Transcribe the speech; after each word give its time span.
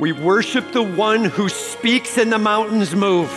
We 0.00 0.12
worship 0.12 0.72
the 0.72 0.82
one 0.82 1.24
who 1.24 1.48
speaks 1.48 2.18
and 2.18 2.32
the 2.32 2.38
mountains 2.38 2.94
move. 2.94 3.30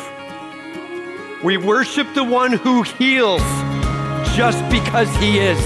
We 1.43 1.57
worship 1.57 2.07
the 2.15 2.23
one 2.23 2.53
who 2.53 2.83
heals 2.83 3.41
just 4.35 4.67
because 4.69 5.13
he 5.17 5.37
is. 5.37 5.59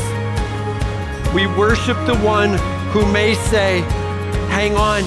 We 1.34 1.48
worship 1.48 1.98
the 2.06 2.18
one 2.18 2.58
who 2.90 3.10
may 3.12 3.36
say, 3.36 3.82
Hang 4.50 4.76
on. 4.76 5.04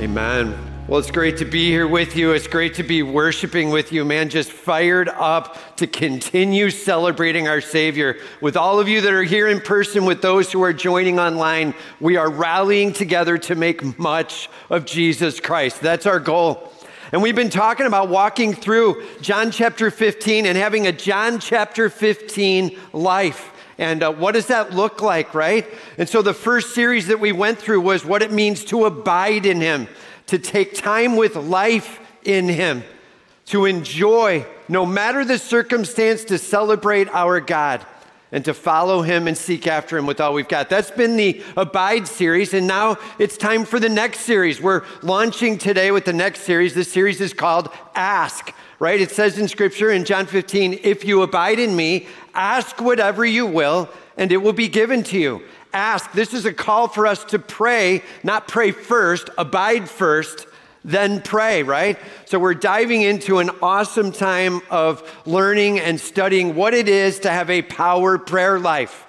Amen. 0.00 0.67
Well, 0.88 0.98
it's 0.98 1.10
great 1.10 1.36
to 1.36 1.44
be 1.44 1.68
here 1.68 1.86
with 1.86 2.16
you. 2.16 2.32
It's 2.32 2.46
great 2.46 2.72
to 2.76 2.82
be 2.82 3.02
worshiping 3.02 3.68
with 3.68 3.92
you, 3.92 4.06
man. 4.06 4.30
Just 4.30 4.50
fired 4.50 5.10
up 5.10 5.76
to 5.76 5.86
continue 5.86 6.70
celebrating 6.70 7.46
our 7.46 7.60
Savior. 7.60 8.16
With 8.40 8.56
all 8.56 8.80
of 8.80 8.88
you 8.88 9.02
that 9.02 9.12
are 9.12 9.22
here 9.22 9.48
in 9.48 9.60
person, 9.60 10.06
with 10.06 10.22
those 10.22 10.50
who 10.50 10.62
are 10.62 10.72
joining 10.72 11.20
online, 11.20 11.74
we 12.00 12.16
are 12.16 12.30
rallying 12.30 12.94
together 12.94 13.36
to 13.36 13.54
make 13.54 13.98
much 13.98 14.48
of 14.70 14.86
Jesus 14.86 15.40
Christ. 15.40 15.82
That's 15.82 16.06
our 16.06 16.18
goal. 16.18 16.72
And 17.12 17.20
we've 17.20 17.36
been 17.36 17.50
talking 17.50 17.84
about 17.84 18.08
walking 18.08 18.54
through 18.54 19.06
John 19.20 19.50
chapter 19.50 19.90
15 19.90 20.46
and 20.46 20.56
having 20.56 20.86
a 20.86 20.92
John 20.92 21.38
chapter 21.38 21.90
15 21.90 22.78
life. 22.94 23.52
And 23.76 24.02
uh, 24.02 24.10
what 24.10 24.32
does 24.32 24.46
that 24.46 24.72
look 24.72 25.02
like, 25.02 25.34
right? 25.34 25.66
And 25.98 26.08
so 26.08 26.22
the 26.22 26.32
first 26.32 26.74
series 26.74 27.08
that 27.08 27.20
we 27.20 27.32
went 27.32 27.58
through 27.58 27.82
was 27.82 28.06
what 28.06 28.22
it 28.22 28.32
means 28.32 28.64
to 28.64 28.86
abide 28.86 29.44
in 29.44 29.60
Him 29.60 29.86
to 30.28 30.38
take 30.38 30.74
time 30.74 31.16
with 31.16 31.36
life 31.36 32.00
in 32.24 32.48
Him, 32.48 32.84
to 33.46 33.64
enjoy, 33.64 34.46
no 34.68 34.86
matter 34.86 35.24
the 35.24 35.38
circumstance, 35.38 36.24
to 36.24 36.38
celebrate 36.38 37.08
our 37.08 37.40
God 37.40 37.84
and 38.30 38.44
to 38.44 38.54
follow 38.54 39.02
him 39.02 39.26
and 39.26 39.36
seek 39.36 39.66
after 39.66 39.96
him 39.96 40.06
with 40.06 40.20
all 40.20 40.34
we've 40.34 40.48
got. 40.48 40.68
That's 40.68 40.90
been 40.90 41.16
the 41.16 41.42
Abide 41.56 42.06
series, 42.06 42.52
and 42.52 42.66
now 42.66 42.98
it's 43.18 43.36
time 43.36 43.64
for 43.64 43.80
the 43.80 43.88
next 43.88 44.20
series. 44.20 44.60
We're 44.60 44.84
launching 45.02 45.58
today 45.58 45.90
with 45.90 46.04
the 46.04 46.12
next 46.12 46.40
series. 46.40 46.74
This 46.74 46.92
series 46.92 47.20
is 47.20 47.32
called 47.32 47.70
Ask, 47.94 48.52
right? 48.78 49.00
It 49.00 49.10
says 49.10 49.38
in 49.38 49.48
scripture 49.48 49.90
in 49.90 50.04
John 50.04 50.26
15, 50.26 50.80
if 50.82 51.04
you 51.04 51.22
abide 51.22 51.58
in 51.58 51.74
me, 51.74 52.06
ask 52.34 52.80
whatever 52.80 53.24
you 53.24 53.46
will, 53.46 53.88
and 54.16 54.30
it 54.30 54.38
will 54.38 54.52
be 54.52 54.68
given 54.68 55.02
to 55.04 55.18
you 55.18 55.42
ask. 55.72 56.12
This 56.12 56.34
is 56.34 56.44
a 56.46 56.52
call 56.52 56.88
for 56.88 57.06
us 57.06 57.24
to 57.26 57.38
pray, 57.38 58.02
not 58.22 58.48
pray 58.48 58.70
first, 58.70 59.30
abide 59.38 59.88
first, 59.88 60.46
then 60.84 61.20
pray, 61.20 61.62
right? 61.62 61.98
So 62.24 62.38
we're 62.38 62.54
diving 62.54 63.02
into 63.02 63.38
an 63.38 63.50
awesome 63.60 64.12
time 64.12 64.60
of 64.70 65.02
learning 65.26 65.80
and 65.80 66.00
studying 66.00 66.54
what 66.54 66.74
it 66.74 66.88
is 66.88 67.20
to 67.20 67.30
have 67.30 67.50
a 67.50 67.62
power 67.62 68.18
prayer 68.18 68.58
life. 68.58 69.04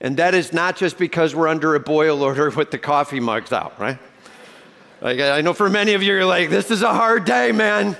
And 0.00 0.18
that 0.18 0.34
is 0.34 0.52
not 0.52 0.76
just 0.76 0.98
because 0.98 1.34
we're 1.34 1.48
under 1.48 1.74
a 1.74 1.80
boil 1.80 2.22
order 2.22 2.50
with 2.56 2.70
the 2.70 2.78
coffee 2.78 3.20
mugs 3.20 3.52
out, 3.52 3.78
right? 3.80 3.98
Like, 5.00 5.20
I 5.20 5.40
know 5.40 5.52
for 5.52 5.68
many 5.68 5.94
of 5.94 6.02
you, 6.02 6.12
you're 6.12 6.26
like, 6.26 6.48
this 6.50 6.70
is 6.70 6.82
a 6.82 6.92
hard 6.92 7.24
day, 7.24 7.52
man. 7.52 7.96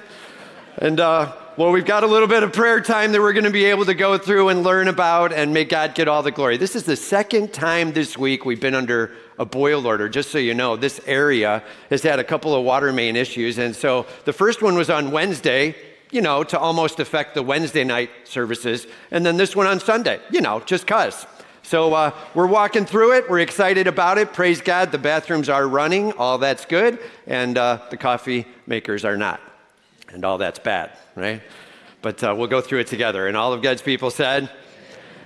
And, 0.78 0.98
uh, 0.98 1.32
well, 1.56 1.72
we've 1.72 1.86
got 1.86 2.04
a 2.04 2.06
little 2.06 2.28
bit 2.28 2.42
of 2.42 2.52
prayer 2.52 2.82
time 2.82 3.12
that 3.12 3.20
we're 3.20 3.32
going 3.32 3.44
to 3.44 3.50
be 3.50 3.64
able 3.64 3.86
to 3.86 3.94
go 3.94 4.18
through 4.18 4.50
and 4.50 4.62
learn 4.62 4.88
about, 4.88 5.32
and 5.32 5.54
may 5.54 5.64
God 5.64 5.94
get 5.94 6.06
all 6.06 6.22
the 6.22 6.30
glory. 6.30 6.58
This 6.58 6.76
is 6.76 6.84
the 6.84 6.96
second 6.96 7.54
time 7.54 7.94
this 7.94 8.18
week 8.18 8.44
we've 8.44 8.60
been 8.60 8.74
under 8.74 9.12
a 9.38 9.46
boil 9.46 9.86
order. 9.86 10.06
Just 10.08 10.30
so 10.30 10.36
you 10.36 10.52
know, 10.52 10.76
this 10.76 11.00
area 11.06 11.62
has 11.88 12.02
had 12.02 12.18
a 12.18 12.24
couple 12.24 12.54
of 12.54 12.62
water 12.62 12.92
main 12.92 13.16
issues. 13.16 13.56
And 13.56 13.74
so 13.74 14.04
the 14.26 14.34
first 14.34 14.60
one 14.60 14.74
was 14.74 14.90
on 14.90 15.10
Wednesday, 15.10 15.74
you 16.10 16.20
know, 16.20 16.44
to 16.44 16.58
almost 16.58 17.00
affect 17.00 17.34
the 17.34 17.42
Wednesday 17.42 17.84
night 17.84 18.10
services. 18.24 18.86
And 19.10 19.24
then 19.24 19.38
this 19.38 19.56
one 19.56 19.66
on 19.66 19.80
Sunday, 19.80 20.20
you 20.30 20.42
know, 20.42 20.60
just 20.60 20.84
because. 20.84 21.26
So 21.62 21.94
uh, 21.94 22.10
we're 22.34 22.46
walking 22.46 22.84
through 22.84 23.16
it. 23.16 23.30
We're 23.30 23.40
excited 23.40 23.86
about 23.86 24.18
it. 24.18 24.34
Praise 24.34 24.60
God. 24.60 24.92
The 24.92 24.98
bathrooms 24.98 25.48
are 25.48 25.66
running. 25.66 26.12
All 26.12 26.36
that's 26.36 26.66
good. 26.66 26.98
And 27.26 27.56
uh, 27.56 27.80
the 27.88 27.96
coffee 27.96 28.46
makers 28.66 29.06
are 29.06 29.16
not 29.16 29.40
and 30.08 30.24
all 30.24 30.38
that's 30.38 30.58
bad, 30.58 30.90
right? 31.16 31.42
But 32.02 32.22
uh, 32.22 32.34
we'll 32.36 32.46
go 32.46 32.60
through 32.60 32.80
it 32.80 32.86
together. 32.86 33.26
And 33.26 33.36
all 33.36 33.52
of 33.52 33.62
God's 33.62 33.82
people 33.82 34.10
said, 34.10 34.50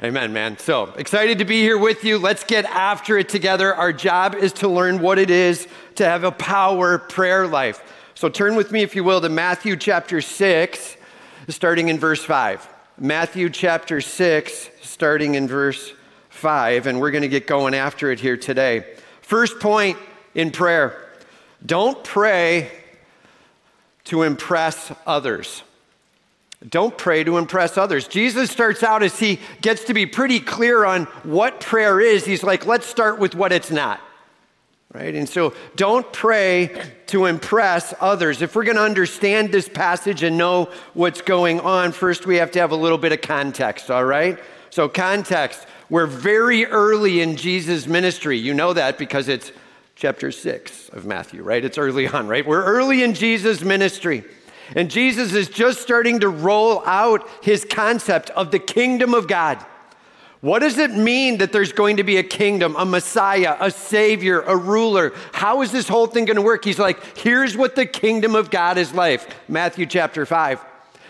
Amen, 0.02 0.32
man. 0.32 0.56
So 0.56 0.84
excited 0.96 1.40
to 1.40 1.44
be 1.44 1.60
here 1.60 1.76
with 1.76 2.04
you. 2.04 2.16
Let's 2.16 2.42
get 2.42 2.64
after 2.64 3.18
it 3.18 3.28
together. 3.28 3.74
Our 3.74 3.92
job 3.92 4.34
is 4.34 4.54
to 4.54 4.68
learn 4.68 5.00
what 5.00 5.18
it 5.18 5.28
is 5.28 5.68
to 5.96 6.06
have 6.06 6.24
a 6.24 6.32
power 6.32 6.96
prayer 6.96 7.46
life. 7.46 7.82
So 8.14 8.30
turn 8.30 8.54
with 8.54 8.72
me, 8.72 8.80
if 8.80 8.96
you 8.96 9.04
will, 9.04 9.20
to 9.20 9.28
Matthew 9.28 9.76
chapter 9.76 10.22
6, 10.22 10.96
starting 11.48 11.88
in 11.88 11.98
verse 11.98 12.24
5. 12.24 12.66
Matthew 12.98 13.50
chapter 13.50 14.00
6, 14.00 14.70
starting 14.80 15.34
in 15.34 15.46
verse 15.46 15.92
5. 16.30 16.86
And 16.86 16.98
we're 16.98 17.10
going 17.10 17.20
to 17.20 17.28
get 17.28 17.46
going 17.46 17.74
after 17.74 18.10
it 18.10 18.20
here 18.20 18.38
today. 18.38 18.86
First 19.20 19.60
point 19.60 19.98
in 20.34 20.50
prayer 20.50 21.10
don't 21.64 22.02
pray 22.02 22.70
to 24.04 24.22
impress 24.22 24.92
others. 25.06 25.62
Don't 26.68 26.96
pray 26.96 27.24
to 27.24 27.38
impress 27.38 27.78
others. 27.78 28.06
Jesus 28.06 28.50
starts 28.50 28.82
out 28.82 29.02
as 29.02 29.18
he 29.18 29.40
gets 29.62 29.84
to 29.84 29.94
be 29.94 30.04
pretty 30.04 30.40
clear 30.40 30.84
on 30.84 31.04
what 31.22 31.60
prayer 31.60 32.00
is. 32.00 32.26
He's 32.26 32.42
like, 32.42 32.66
let's 32.66 32.86
start 32.86 33.18
with 33.18 33.34
what 33.34 33.50
it's 33.50 33.70
not. 33.70 34.00
Right? 34.92 35.14
And 35.14 35.28
so 35.28 35.54
don't 35.76 36.12
pray 36.12 36.70
to 37.06 37.26
impress 37.26 37.94
others. 38.00 38.42
If 38.42 38.54
we're 38.56 38.64
going 38.64 38.76
to 38.76 38.82
understand 38.82 39.52
this 39.52 39.68
passage 39.68 40.22
and 40.22 40.36
know 40.36 40.68
what's 40.94 41.22
going 41.22 41.60
on, 41.60 41.92
first 41.92 42.26
we 42.26 42.36
have 42.36 42.50
to 42.52 42.58
have 42.58 42.72
a 42.72 42.76
little 42.76 42.98
bit 42.98 43.12
of 43.12 43.20
context, 43.20 43.90
all 43.90 44.04
right? 44.04 44.38
So, 44.70 44.88
context. 44.88 45.66
We're 45.88 46.06
very 46.06 46.66
early 46.66 47.20
in 47.20 47.36
Jesus' 47.36 47.88
ministry. 47.88 48.38
You 48.38 48.54
know 48.54 48.72
that 48.72 48.96
because 48.96 49.26
it's 49.26 49.50
chapter 49.96 50.30
6 50.30 50.88
of 50.90 51.04
Matthew, 51.04 51.42
right? 51.42 51.64
It's 51.64 51.78
early 51.78 52.06
on, 52.06 52.28
right? 52.28 52.46
We're 52.46 52.64
early 52.64 53.02
in 53.02 53.12
Jesus' 53.14 53.60
ministry. 53.60 54.24
And 54.74 54.90
Jesus 54.90 55.32
is 55.32 55.48
just 55.48 55.80
starting 55.80 56.20
to 56.20 56.28
roll 56.28 56.84
out 56.86 57.28
his 57.42 57.64
concept 57.64 58.30
of 58.30 58.50
the 58.50 58.58
kingdom 58.58 59.14
of 59.14 59.26
God. 59.26 59.64
What 60.40 60.60
does 60.60 60.78
it 60.78 60.92
mean 60.92 61.38
that 61.38 61.52
there's 61.52 61.72
going 61.72 61.98
to 61.98 62.04
be 62.04 62.16
a 62.16 62.22
kingdom, 62.22 62.74
a 62.76 62.86
Messiah, 62.86 63.56
a 63.60 63.70
Savior, 63.70 64.40
a 64.40 64.56
ruler? 64.56 65.12
How 65.32 65.60
is 65.60 65.70
this 65.70 65.86
whole 65.86 66.06
thing 66.06 66.24
going 66.24 66.36
to 66.36 66.42
work? 66.42 66.64
He's 66.64 66.78
like, 66.78 67.18
here's 67.18 67.56
what 67.56 67.76
the 67.76 67.84
kingdom 67.84 68.34
of 68.34 68.50
God 68.50 68.78
is 68.78 68.94
like. 68.94 69.20
Matthew 69.48 69.84
chapter 69.84 70.24
5. 70.24 70.64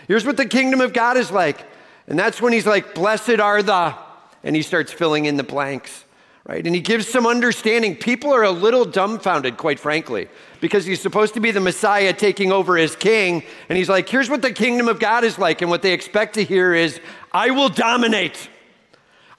Here's 0.07 0.25
what 0.25 0.35
the 0.35 0.45
kingdom 0.45 0.81
of 0.81 0.91
God 0.91 1.15
is 1.15 1.31
like. 1.31 1.65
And 2.07 2.19
that's 2.19 2.41
when 2.41 2.51
he's 2.51 2.65
like, 2.65 2.93
blessed 2.93 3.39
are 3.39 3.63
the, 3.63 3.95
and 4.43 4.53
he 4.55 4.63
starts 4.63 4.91
filling 4.91 5.25
in 5.25 5.37
the 5.37 5.43
blanks 5.43 6.03
right? 6.51 6.65
And 6.65 6.75
he 6.75 6.81
gives 6.81 7.07
some 7.07 7.25
understanding. 7.25 7.95
People 7.95 8.33
are 8.33 8.43
a 8.43 8.51
little 8.51 8.83
dumbfounded, 8.83 9.55
quite 9.55 9.79
frankly, 9.79 10.27
because 10.59 10.85
he's 10.85 10.99
supposed 10.99 11.33
to 11.35 11.39
be 11.39 11.51
the 11.51 11.61
Messiah 11.61 12.11
taking 12.11 12.51
over 12.51 12.77
as 12.77 12.93
king. 12.93 13.43
And 13.69 13.77
he's 13.77 13.87
like, 13.87 14.09
here's 14.09 14.29
what 14.29 14.41
the 14.41 14.51
kingdom 14.51 14.89
of 14.89 14.99
God 14.99 15.23
is 15.23 15.39
like. 15.39 15.61
And 15.61 15.71
what 15.71 15.81
they 15.81 15.93
expect 15.93 16.33
to 16.33 16.43
hear 16.43 16.73
is, 16.73 16.99
I 17.31 17.51
will 17.51 17.69
dominate. 17.69 18.49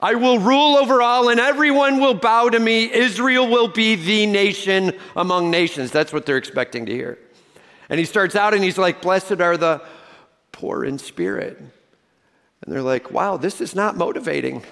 I 0.00 0.14
will 0.14 0.38
rule 0.38 0.78
over 0.78 1.02
all, 1.02 1.28
and 1.28 1.38
everyone 1.38 2.00
will 2.00 2.14
bow 2.14 2.48
to 2.48 2.58
me. 2.58 2.90
Israel 2.90 3.46
will 3.46 3.68
be 3.68 3.94
the 3.94 4.24
nation 4.24 4.98
among 5.14 5.50
nations. 5.50 5.90
That's 5.90 6.14
what 6.14 6.24
they're 6.24 6.38
expecting 6.38 6.86
to 6.86 6.92
hear. 6.92 7.18
And 7.90 8.00
he 8.00 8.06
starts 8.06 8.34
out 8.34 8.54
and 8.54 8.64
he's 8.64 8.78
like, 8.78 9.02
Blessed 9.02 9.42
are 9.42 9.58
the 9.58 9.82
poor 10.50 10.82
in 10.82 10.98
spirit. 10.98 11.58
And 11.58 12.74
they're 12.74 12.80
like, 12.80 13.10
Wow, 13.10 13.36
this 13.36 13.60
is 13.60 13.74
not 13.74 13.98
motivating. 13.98 14.62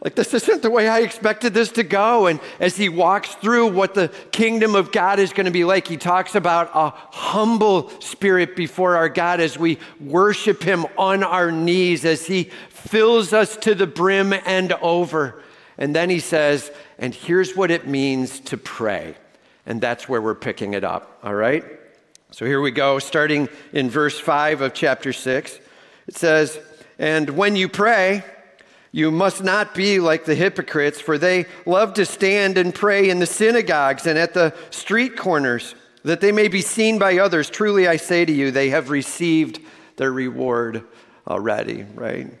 Like, 0.00 0.14
this 0.14 0.32
isn't 0.32 0.62
the 0.62 0.70
way 0.70 0.88
I 0.88 1.00
expected 1.00 1.54
this 1.54 1.72
to 1.72 1.82
go. 1.82 2.28
And 2.28 2.38
as 2.60 2.76
he 2.76 2.88
walks 2.88 3.34
through 3.34 3.72
what 3.72 3.94
the 3.94 4.08
kingdom 4.30 4.76
of 4.76 4.92
God 4.92 5.18
is 5.18 5.32
going 5.32 5.46
to 5.46 5.50
be 5.50 5.64
like, 5.64 5.88
he 5.88 5.96
talks 5.96 6.36
about 6.36 6.70
a 6.72 6.90
humble 6.90 7.90
spirit 8.00 8.54
before 8.54 8.94
our 8.94 9.08
God 9.08 9.40
as 9.40 9.58
we 9.58 9.78
worship 10.00 10.62
him 10.62 10.86
on 10.96 11.24
our 11.24 11.50
knees, 11.50 12.04
as 12.04 12.26
he 12.26 12.44
fills 12.68 13.32
us 13.32 13.56
to 13.56 13.74
the 13.74 13.88
brim 13.88 14.32
and 14.32 14.72
over. 14.74 15.42
And 15.78 15.96
then 15.96 16.10
he 16.10 16.20
says, 16.20 16.70
and 16.98 17.12
here's 17.12 17.56
what 17.56 17.72
it 17.72 17.88
means 17.88 18.38
to 18.40 18.56
pray. 18.56 19.16
And 19.66 19.80
that's 19.80 20.08
where 20.08 20.22
we're 20.22 20.34
picking 20.36 20.74
it 20.74 20.84
up, 20.84 21.18
all 21.24 21.34
right? 21.34 21.64
So 22.30 22.44
here 22.44 22.60
we 22.60 22.70
go, 22.70 23.00
starting 23.00 23.48
in 23.72 23.90
verse 23.90 24.18
5 24.18 24.60
of 24.60 24.74
chapter 24.74 25.12
6. 25.12 25.58
It 26.06 26.16
says, 26.16 26.58
And 26.98 27.30
when 27.30 27.56
you 27.56 27.68
pray, 27.68 28.22
you 28.90 29.10
must 29.10 29.42
not 29.42 29.74
be 29.74 30.00
like 30.00 30.24
the 30.24 30.34
hypocrites, 30.34 31.00
for 31.00 31.18
they 31.18 31.46
love 31.66 31.94
to 31.94 32.06
stand 32.06 32.56
and 32.56 32.74
pray 32.74 33.10
in 33.10 33.18
the 33.18 33.26
synagogues 33.26 34.06
and 34.06 34.18
at 34.18 34.34
the 34.34 34.54
street 34.70 35.16
corners, 35.16 35.74
that 36.04 36.20
they 36.20 36.32
may 36.32 36.48
be 36.48 36.62
seen 36.62 36.98
by 36.98 37.18
others. 37.18 37.50
Truly, 37.50 37.86
I 37.86 37.96
say 37.96 38.24
to 38.24 38.32
you, 38.32 38.50
they 38.50 38.70
have 38.70 38.88
received 38.88 39.60
their 39.96 40.12
reward 40.12 40.84
already, 41.26 41.84
right? 41.94 42.32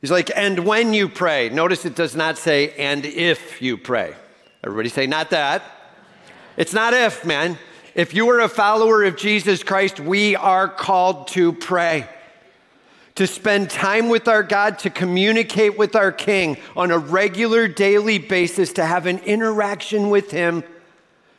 He's 0.00 0.10
like, 0.10 0.30
and 0.34 0.60
when 0.60 0.94
you 0.94 1.08
pray, 1.08 1.50
notice 1.50 1.84
it 1.84 1.94
does 1.94 2.16
not 2.16 2.38
say, 2.38 2.70
and 2.78 3.04
if 3.04 3.60
you 3.60 3.76
pray. 3.76 4.14
Everybody 4.64 4.88
say, 4.88 5.06
not 5.06 5.30
that. 5.30 5.62
It's 6.56 6.72
not 6.72 6.94
if, 6.94 7.24
man. 7.24 7.58
If 7.94 8.14
you 8.14 8.30
are 8.30 8.40
a 8.40 8.48
follower 8.48 9.04
of 9.04 9.16
Jesus 9.16 9.62
Christ, 9.62 10.00
we 10.00 10.34
are 10.34 10.66
called 10.66 11.28
to 11.28 11.52
pray 11.52 12.08
to 13.14 13.26
spend 13.26 13.70
time 13.70 14.08
with 14.08 14.28
our 14.28 14.42
God, 14.42 14.78
to 14.80 14.90
communicate 14.90 15.76
with 15.76 15.94
our 15.94 16.12
King 16.12 16.56
on 16.76 16.90
a 16.90 16.98
regular 16.98 17.68
daily 17.68 18.18
basis, 18.18 18.72
to 18.74 18.84
have 18.84 19.06
an 19.06 19.18
interaction 19.20 20.10
with 20.10 20.30
Him, 20.30 20.64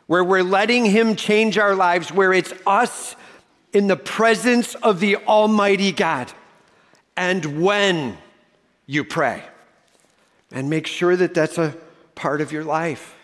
where 0.07 0.23
we're 0.23 0.43
letting 0.43 0.85
Him 0.85 1.15
change 1.15 1.57
our 1.57 1.75
lives, 1.75 2.11
where 2.11 2.33
it's 2.33 2.53
us 2.67 3.15
in 3.71 3.87
the 3.87 3.97
presence 3.97 4.75
of 4.75 4.99
the 4.99 5.17
Almighty 5.17 5.91
God. 5.91 6.31
And 7.17 7.61
when 7.61 8.17
you 8.85 9.03
pray, 9.03 9.43
and 10.51 10.69
make 10.69 10.85
sure 10.85 11.15
that 11.15 11.33
that's 11.33 11.57
a 11.57 11.75
part 12.15 12.39
of 12.39 12.51
your 12.51 12.63
life. 12.63 13.15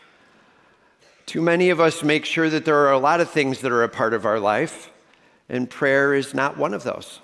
Too 1.25 1.41
many 1.41 1.69
of 1.69 1.79
us 1.79 2.03
make 2.03 2.25
sure 2.25 2.49
that 2.49 2.65
there 2.65 2.87
are 2.87 2.91
a 2.91 2.97
lot 2.97 3.21
of 3.21 3.29
things 3.29 3.61
that 3.61 3.71
are 3.71 3.83
a 3.83 3.89
part 3.89 4.15
of 4.15 4.25
our 4.25 4.39
life, 4.39 4.89
and 5.47 5.69
prayer 5.69 6.13
is 6.15 6.33
not 6.33 6.57
one 6.57 6.73
of 6.73 6.83
those. 6.83 7.19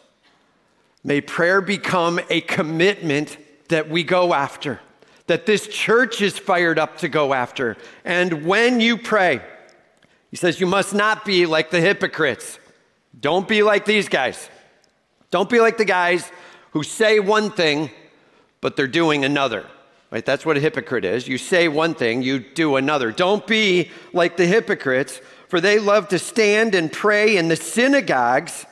May 1.05 1.21
prayer 1.21 1.61
become 1.61 2.19
a 2.31 2.41
commitment 2.41 3.37
that 3.69 3.87
we 3.87 4.03
go 4.03 4.33
after, 4.33 4.79
that 5.27 5.45
this 5.45 5.67
church 5.67 6.19
is 6.19 6.35
fired 6.35 6.79
up 6.79 6.97
to 6.97 7.07
go 7.07 7.35
after. 7.35 7.77
And 8.03 8.43
when 8.43 8.79
you 8.81 8.97
pray, 8.97 9.41
he 10.31 10.35
says, 10.35 10.59
you 10.59 10.65
must 10.65 10.95
not 10.95 11.23
be 11.23 11.45
like 11.45 11.69
the 11.69 11.79
hypocrites. 11.79 12.57
Don't 13.19 13.47
be 13.47 13.61
like 13.61 13.85
these 13.85 14.09
guys. 14.09 14.49
Don't 15.29 15.47
be 15.47 15.59
like 15.59 15.77
the 15.77 15.85
guys 15.85 16.31
who 16.71 16.81
say 16.81 17.19
one 17.19 17.51
thing, 17.51 17.91
but 18.59 18.75
they're 18.75 18.87
doing 18.87 19.23
another. 19.23 19.67
Right? 20.09 20.25
That's 20.25 20.43
what 20.43 20.57
a 20.57 20.59
hypocrite 20.59 21.05
is. 21.05 21.27
You 21.27 21.37
say 21.37 21.67
one 21.67 21.93
thing, 21.93 22.23
you 22.23 22.39
do 22.39 22.77
another. 22.77 23.11
Don't 23.11 23.45
be 23.45 23.91
like 24.11 24.37
the 24.37 24.47
hypocrites, 24.47 25.21
for 25.49 25.61
they 25.61 25.77
love 25.77 26.07
to 26.07 26.17
stand 26.17 26.73
and 26.73 26.91
pray 26.91 27.37
in 27.37 27.47
the 27.47 27.55
synagogues 27.55 28.65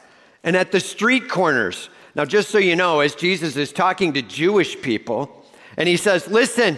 and 0.44 0.56
at 0.56 0.72
the 0.72 0.80
street 0.80 1.30
corners. 1.30 1.90
Now, 2.16 2.26
just 2.26 2.50
so 2.50 2.58
you 2.58 2.76
know, 2.76 3.00
as 3.00 3.16
Jesus 3.16 3.56
is 3.56 3.72
talking 3.72 4.14
to 4.14 4.22
Jewish 4.22 4.80
people, 4.82 5.44
and 5.78 5.88
he 5.90 5.98
says, 5.98 6.28
Listen, 6.28 6.78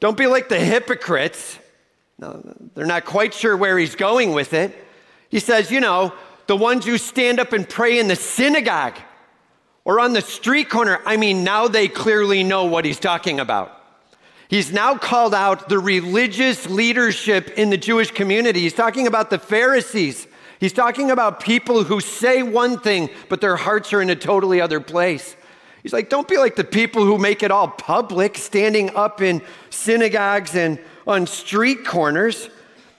don't 0.00 0.16
be 0.16 0.26
like 0.26 0.48
the 0.48 0.60
hypocrites. 0.60 1.58
No, 2.18 2.42
they're 2.74 2.86
not 2.86 3.04
quite 3.04 3.34
sure 3.34 3.56
where 3.56 3.78
he's 3.78 3.94
going 3.94 4.32
with 4.32 4.52
it. 4.52 4.76
He 5.28 5.40
says, 5.40 5.70
You 5.70 5.80
know, 5.80 6.12
the 6.46 6.56
ones 6.56 6.84
who 6.84 6.98
stand 6.98 7.40
up 7.40 7.52
and 7.52 7.68
pray 7.68 7.98
in 7.98 8.08
the 8.08 8.16
synagogue 8.16 8.96
or 9.84 10.00
on 10.00 10.12
the 10.12 10.20
street 10.20 10.68
corner. 10.68 11.00
I 11.06 11.16
mean, 11.16 11.44
now 11.44 11.68
they 11.68 11.88
clearly 11.88 12.44
know 12.44 12.64
what 12.64 12.84
he's 12.84 13.00
talking 13.00 13.40
about. 13.40 13.72
He's 14.48 14.72
now 14.72 14.96
called 14.96 15.34
out 15.34 15.68
the 15.68 15.78
religious 15.78 16.68
leadership 16.68 17.50
in 17.58 17.70
the 17.70 17.76
Jewish 17.76 18.10
community. 18.10 18.60
He's 18.60 18.74
talking 18.74 19.06
about 19.06 19.30
the 19.30 19.38
Pharisees. 19.38 20.26
He's 20.58 20.72
talking 20.72 21.10
about 21.10 21.40
people 21.40 21.84
who 21.84 22.00
say 22.00 22.42
one 22.42 22.78
thing, 22.80 23.10
but 23.28 23.40
their 23.40 23.56
hearts 23.56 23.92
are 23.92 24.00
in 24.00 24.10
a 24.10 24.16
totally 24.16 24.60
other 24.60 24.80
place. 24.80 25.36
He's 25.82 25.92
like, 25.92 26.08
don't 26.08 26.26
be 26.26 26.38
like 26.38 26.56
the 26.56 26.64
people 26.64 27.04
who 27.04 27.18
make 27.18 27.42
it 27.42 27.50
all 27.50 27.68
public, 27.68 28.36
standing 28.36 28.94
up 28.96 29.20
in 29.22 29.42
synagogues 29.70 30.56
and 30.56 30.80
on 31.06 31.26
street 31.26 31.84
corners. 31.84 32.48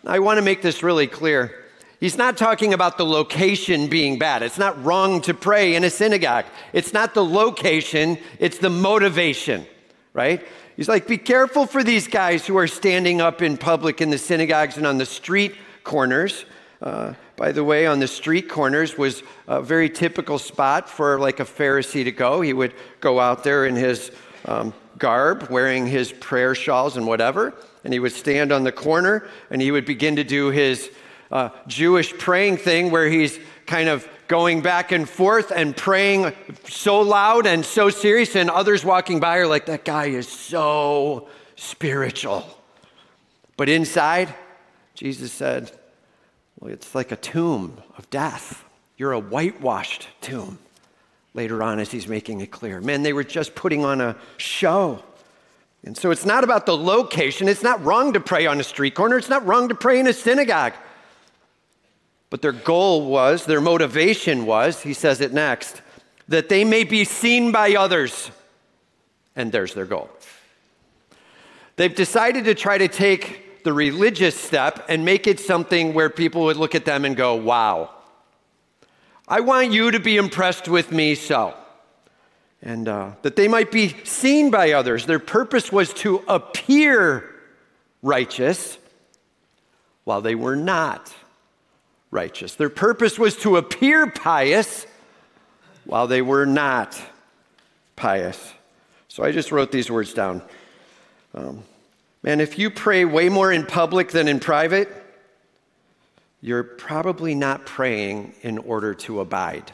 I 0.06 0.20
want 0.20 0.38
to 0.38 0.42
make 0.42 0.62
this 0.62 0.84
really 0.84 1.08
clear. 1.08 1.66
He's 2.00 2.18
not 2.18 2.38
talking 2.38 2.74
about 2.74 2.98
the 2.98 3.06
location 3.06 3.88
being 3.88 4.20
bad. 4.20 4.44
It's 4.44 4.60
not 4.60 4.82
wrong 4.86 5.20
to 5.22 5.34
pray 5.34 5.76
in 5.76 5.84
a 5.84 5.90
synagogue. 5.90 6.46
It's 6.72 6.94
not 6.94 7.14
the 7.14 7.26
location, 7.26 8.20
it's 8.40 8.60
the 8.60 8.70
motivation, 8.70 9.66
right? 10.14 10.46
He's 10.76 10.88
like, 10.88 11.08
be 11.08 11.18
careful 11.18 11.66
for 11.66 11.84
these 11.84 12.08
guys 12.08 12.46
who 12.46 12.56
are 12.56 12.68
standing 12.68 13.20
up 13.20 13.42
in 13.42 13.58
public 13.58 14.00
in 14.00 14.12
the 14.12 14.20
synagogues 14.20 14.78
and 14.78 14.86
on 14.86 15.00
the 15.00 15.08
street 15.08 15.56
corners. 15.84 16.46
Uh, 16.80 17.16
by 17.38 17.52
the 17.52 17.64
way, 17.64 17.86
on 17.86 18.00
the 18.00 18.08
street 18.08 18.50
corners 18.50 18.98
was 18.98 19.22
a 19.48 19.62
very 19.62 19.92
typical 19.92 20.40
spot 20.40 20.90
for 20.90 21.20
like 21.20 21.40
a 21.40 21.46
Pharisee 21.46 22.04
to 22.04 22.12
go. 22.12 22.42
He 22.42 22.52
would 22.52 22.74
go 23.00 23.20
out 23.20 23.44
there 23.44 23.68
in 23.68 23.76
his 23.76 24.12
um, 24.46 24.74
garb, 24.98 25.48
wearing 25.52 25.86
his 25.86 26.12
prayer 26.12 26.56
shawls 26.56 26.98
and 26.98 27.06
whatever, 27.06 27.54
and 27.84 27.94
he 27.94 28.00
would 28.00 28.12
stand 28.12 28.52
on 28.52 28.64
the 28.64 28.72
corner 28.72 29.28
and 29.52 29.62
he 29.62 29.70
would 29.70 29.86
begin 29.86 30.16
to 30.16 30.24
do 30.24 30.50
his 30.50 30.90
uh, 31.32 31.50
Jewish 31.68 32.18
praying 32.18 32.58
thing 32.58 32.90
where 32.90 33.08
he's 33.08 33.40
kind 33.68 33.88
of 33.88 34.08
going 34.28 34.62
back 34.62 34.92
and 34.92 35.08
forth 35.08 35.52
and 35.52 35.78
praying 35.78 36.34
so 36.66 37.02
loud 37.02 37.46
and 37.46 37.64
so 37.64 37.90
serious, 37.90 38.36
and 38.36 38.50
others 38.50 38.84
walking 38.84 39.20
by 39.20 39.38
are 39.38 39.48
like, 39.48 39.68
that 39.68 39.86
guy 39.86 40.08
is 40.08 40.28
so 40.28 41.30
spiritual. 41.56 42.46
But 43.58 43.70
inside, 43.70 44.34
Jesus 44.96 45.32
said, 45.32 45.72
well, 46.60 46.72
it's 46.72 46.96
like 46.96 47.12
a 47.12 47.16
tomb 47.16 47.82
of 47.98 48.10
death. 48.10 48.64
You're 48.98 49.12
a 49.12 49.20
whitewashed 49.20 50.08
tomb. 50.22 50.60
Later 51.34 51.62
on, 51.62 51.80
as 51.80 51.92
he's 51.92 52.08
making 52.08 52.42
it 52.42 52.50
clear, 52.50 52.82
man, 52.82 53.04
they 53.04 53.14
were 53.14 53.24
just 53.24 53.54
putting 53.54 53.86
on 53.86 54.02
a 54.02 54.16
show. 54.38 55.04
And 55.84 55.96
so 55.96 56.10
it's 56.10 56.26
not 56.26 56.44
about 56.44 56.66
the 56.66 56.76
location. 56.76 57.48
It's 57.48 57.62
not 57.62 57.84
wrong 57.84 58.14
to 58.14 58.20
pray 58.20 58.48
on 58.48 58.60
a 58.60 58.64
street 58.64 58.96
corner. 58.96 59.18
It's 59.18 59.30
not 59.30 59.46
wrong 59.46 59.70
to 59.70 59.76
pray 59.76 60.00
in 60.00 60.08
a 60.08 60.14
synagogue. 60.14 60.74
But 62.32 62.42
their 62.42 62.52
goal 62.52 63.06
was, 63.06 63.46
their 63.46 63.62
motivation 63.62 64.48
was, 64.48 64.82
he 64.82 64.94
says 64.94 65.22
it 65.22 65.32
next, 65.32 65.82
that 66.28 66.50
they 66.50 66.66
may 66.66 66.84
be 66.84 67.06
seen 67.06 67.52
by 67.52 67.76
others. 67.76 68.32
And 69.36 69.52
there's 69.52 69.76
their 69.76 69.86
goal. 69.86 70.10
They've 71.76 71.94
decided 71.94 72.46
to 72.46 72.56
try 72.56 72.80
to 72.80 72.88
take 72.88 73.47
the 73.68 73.74
religious 73.74 74.34
step 74.34 74.86
and 74.88 75.04
make 75.04 75.28
it 75.28 75.42
something 75.42 75.94
where 75.94 76.10
people 76.10 76.46
would 76.46 76.56
look 76.56 76.74
at 76.74 76.86
them 76.86 77.04
and 77.04 77.18
go, 77.18 77.36
wow, 77.36 77.90
I 79.28 79.42
want 79.42 79.74
you 79.74 79.92
to 79.92 80.00
be 80.00 80.16
impressed 80.16 80.70
with 80.70 80.90
me 80.90 81.16
so. 81.16 81.54
And 82.62 82.88
uh, 82.88 83.12
that 83.24 83.36
they 83.36 83.50
might 83.50 83.70
be 83.70 83.94
seen 84.06 84.52
by 84.52 84.72
others. 84.72 85.06
Their 85.06 85.20
purpose 85.20 85.70
was 85.70 85.94
to 85.96 86.24
appear 86.30 87.30
righteous 88.02 88.78
while 90.06 90.22
they 90.22 90.36
were 90.36 90.56
not 90.56 91.14
righteous. 92.10 92.56
Their 92.56 92.70
purpose 92.70 93.20
was 93.20 93.36
to 93.40 93.58
appear 93.58 94.10
pious 94.10 94.88
while 95.84 96.08
they 96.08 96.22
were 96.22 96.46
not 96.46 96.98
pious. 97.98 98.54
So 99.10 99.26
I 99.26 99.34
just 99.34 99.52
wrote 99.52 99.74
these 99.74 99.92
words 99.92 100.14
down. 100.14 100.42
Um, 101.36 101.64
man, 102.24 102.42
if 102.42 102.58
you 102.60 102.70
pray 102.70 103.06
way 103.06 103.30
more 103.30 103.52
in 103.52 103.66
public 103.66 104.12
than 104.12 104.28
in 104.28 104.40
private, 104.40 104.90
you're 106.42 106.64
probably 106.64 107.36
not 107.36 107.66
praying 107.66 108.34
in 108.42 108.58
order 108.58 108.94
to 108.94 109.20
abide. 109.20 109.72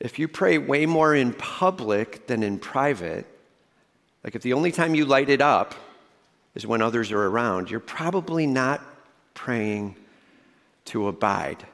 If 0.00 0.18
you 0.18 0.28
pray 0.28 0.58
way 0.58 0.86
more 0.86 1.14
in 1.14 1.32
public 1.32 2.26
than 2.26 2.42
in 2.42 2.58
private, 2.58 3.26
like 4.22 4.34
if 4.34 4.42
the 4.42 4.52
only 4.52 4.72
time 4.72 4.94
you 4.94 5.04
light 5.04 5.28
it 5.28 5.40
up 5.40 5.74
is 6.54 6.66
when 6.66 6.82
others 6.82 7.12
are 7.12 7.26
around, 7.26 7.70
you're 7.70 7.80
probably 7.80 8.46
not 8.46 8.82
praying 9.34 9.96
to 10.86 11.08
abide. 11.08 11.64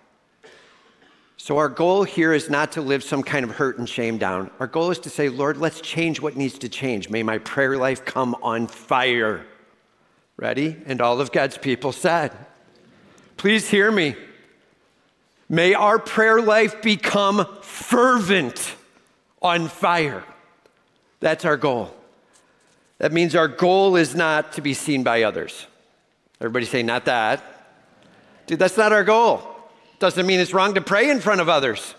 So, 1.43 1.57
our 1.57 1.71
goal 1.71 2.05
here 2.05 2.35
is 2.35 2.51
not 2.51 2.73
to 2.73 2.83
live 2.83 3.03
some 3.03 3.23
kind 3.23 3.47
of 3.47 3.53
hurt 3.53 3.79
and 3.79 3.89
shame 3.89 4.19
down. 4.19 4.51
Our 4.61 4.67
goal 4.67 4.91
is 4.91 4.99
to 4.99 5.09
say, 5.09 5.31
Lord, 5.31 5.57
let's 5.57 5.81
change 5.81 6.21
what 6.21 6.37
needs 6.37 6.59
to 6.59 6.69
change. 6.69 7.09
May 7.09 7.23
my 7.23 7.39
prayer 7.39 7.79
life 7.79 8.05
come 8.05 8.37
on 8.43 8.67
fire. 8.67 9.47
Ready? 10.37 10.77
And 10.85 11.01
all 11.01 11.19
of 11.19 11.33
God's 11.33 11.57
people 11.57 11.93
said, 11.93 12.37
Please 13.39 13.71
hear 13.71 13.91
me. 13.91 14.17
May 15.49 15.73
our 15.73 15.99
prayer 15.99 16.43
life 16.43 16.83
become 16.83 17.47
fervent 17.63 18.77
on 19.41 19.69
fire. 19.69 20.23
That's 21.21 21.47
our 21.47 21.57
goal. 21.57 21.97
That 22.99 23.13
means 23.13 23.35
our 23.35 23.49
goal 23.49 23.97
is 23.97 24.15
not 24.15 24.53
to 24.53 24.61
be 24.61 24.75
seen 24.75 25.03
by 25.03 25.23
others. 25.23 25.67
Everybody 26.39 26.67
say, 26.67 26.83
not 26.83 27.07
that. 27.07 27.43
Dude, 28.47 28.59
that's 28.59 28.77
not 28.77 28.93
our 28.93 29.05
goal. 29.05 29.50
Doesn't 30.01 30.27
mean 30.27 30.41
it's 30.41 30.55
wrong 30.55 30.75
to 30.75 30.81
pray 30.81 31.11
in 31.11 31.21
front 31.21 31.43
of 31.43 31.49
others, 31.51 31.95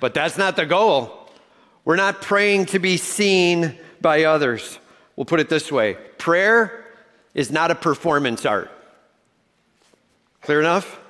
but 0.00 0.12
that's 0.12 0.36
not 0.36 0.54
the 0.54 0.66
goal. 0.66 1.28
We're 1.84 1.96
not 1.96 2.20
praying 2.20 2.66
to 2.66 2.78
be 2.78 2.98
seen 2.98 3.76
by 4.02 4.24
others. 4.24 4.78
We'll 5.16 5.24
put 5.24 5.40
it 5.40 5.48
this 5.48 5.72
way 5.72 5.94
prayer 6.18 6.84
is 7.34 7.50
not 7.50 7.70
a 7.70 7.74
performance 7.74 8.44
art. 8.44 8.70
Clear 10.42 10.60
enough? 10.60 11.00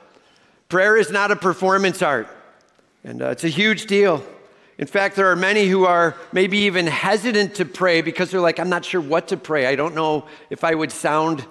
Prayer 0.68 0.96
is 0.96 1.10
not 1.10 1.32
a 1.32 1.36
performance 1.36 2.02
art, 2.02 2.28
and 3.02 3.20
uh, 3.20 3.30
it's 3.30 3.44
a 3.44 3.48
huge 3.48 3.86
deal. 3.86 4.24
In 4.78 4.86
fact, 4.86 5.16
there 5.16 5.32
are 5.32 5.36
many 5.36 5.66
who 5.66 5.86
are 5.86 6.14
maybe 6.32 6.58
even 6.58 6.86
hesitant 6.86 7.56
to 7.56 7.64
pray 7.64 8.00
because 8.00 8.30
they're 8.30 8.40
like, 8.40 8.60
I'm 8.60 8.68
not 8.68 8.84
sure 8.84 9.00
what 9.00 9.28
to 9.28 9.36
pray. 9.36 9.66
I 9.66 9.74
don't 9.74 9.96
know 9.96 10.26
if 10.50 10.62
I 10.62 10.72
would 10.72 10.92
sound 10.92 11.44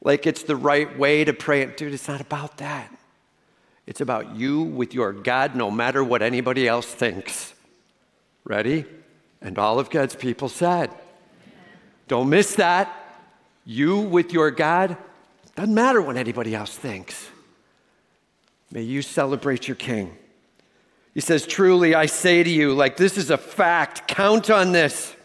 like 0.00 0.26
it's 0.26 0.44
the 0.44 0.56
right 0.56 0.98
way 0.98 1.24
to 1.24 1.34
pray. 1.34 1.66
Dude, 1.66 1.92
it's 1.92 2.08
not 2.08 2.22
about 2.22 2.56
that. 2.56 2.97
It's 3.88 4.02
about 4.02 4.36
you 4.36 4.60
with 4.60 4.92
your 4.92 5.14
God, 5.14 5.56
no 5.56 5.70
matter 5.70 6.04
what 6.04 6.20
anybody 6.20 6.68
else 6.68 6.84
thinks. 6.84 7.54
Ready? 8.44 8.84
And 9.40 9.58
all 9.58 9.78
of 9.78 9.88
God's 9.88 10.14
people 10.14 10.50
said, 10.50 10.90
Don't 12.06 12.28
miss 12.28 12.54
that. 12.56 12.94
You 13.64 14.00
with 14.00 14.30
your 14.30 14.50
God, 14.50 14.98
doesn't 15.56 15.74
matter 15.74 16.02
what 16.02 16.18
anybody 16.18 16.54
else 16.54 16.76
thinks. 16.76 17.30
May 18.70 18.82
you 18.82 19.00
celebrate 19.00 19.66
your 19.66 19.74
King. 19.74 20.14
He 21.14 21.20
says, 21.20 21.46
Truly, 21.46 21.94
I 21.94 22.04
say 22.04 22.42
to 22.42 22.50
you, 22.50 22.74
like 22.74 22.98
this 22.98 23.16
is 23.16 23.30
a 23.30 23.38
fact, 23.38 24.06
count 24.06 24.50
on 24.50 24.72
this. 24.72 25.16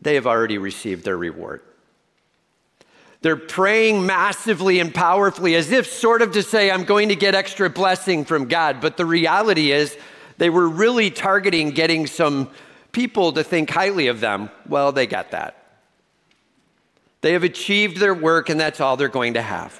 They 0.00 0.14
have 0.14 0.28
already 0.28 0.58
received 0.58 1.04
their 1.04 1.16
reward. 1.16 1.62
They're 3.22 3.36
praying 3.36 4.06
massively 4.06 4.80
and 4.80 4.94
powerfully 4.94 5.54
as 5.54 5.70
if 5.70 5.86
sort 5.86 6.22
of 6.22 6.32
to 6.32 6.42
say, 6.42 6.70
I'm 6.70 6.84
going 6.84 7.10
to 7.10 7.16
get 7.16 7.34
extra 7.34 7.68
blessing 7.68 8.24
from 8.24 8.48
God. 8.48 8.80
But 8.80 8.96
the 8.96 9.04
reality 9.04 9.72
is, 9.72 9.96
they 10.38 10.48
were 10.48 10.68
really 10.68 11.10
targeting 11.10 11.70
getting 11.70 12.06
some 12.06 12.50
people 12.92 13.32
to 13.32 13.44
think 13.44 13.68
highly 13.68 14.06
of 14.06 14.20
them. 14.20 14.50
Well, 14.66 14.92
they 14.92 15.06
got 15.06 15.32
that. 15.32 15.56
They 17.20 17.34
have 17.34 17.44
achieved 17.44 17.98
their 17.98 18.14
work, 18.14 18.48
and 18.48 18.58
that's 18.58 18.80
all 18.80 18.96
they're 18.96 19.08
going 19.08 19.34
to 19.34 19.42
have. 19.42 19.78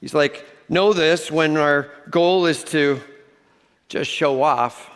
He's 0.00 0.14
like, 0.14 0.44
Know 0.70 0.92
this 0.92 1.32
when 1.32 1.56
our 1.56 1.90
goal 2.10 2.46
is 2.46 2.62
to 2.66 3.00
just 3.88 4.08
show 4.08 4.40
off, 4.40 4.88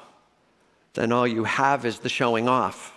then 0.92 1.10
all 1.10 1.26
you 1.26 1.42
have 1.42 1.84
is 1.84 1.98
the 1.98 2.08
showing 2.08 2.48
off. 2.48 2.93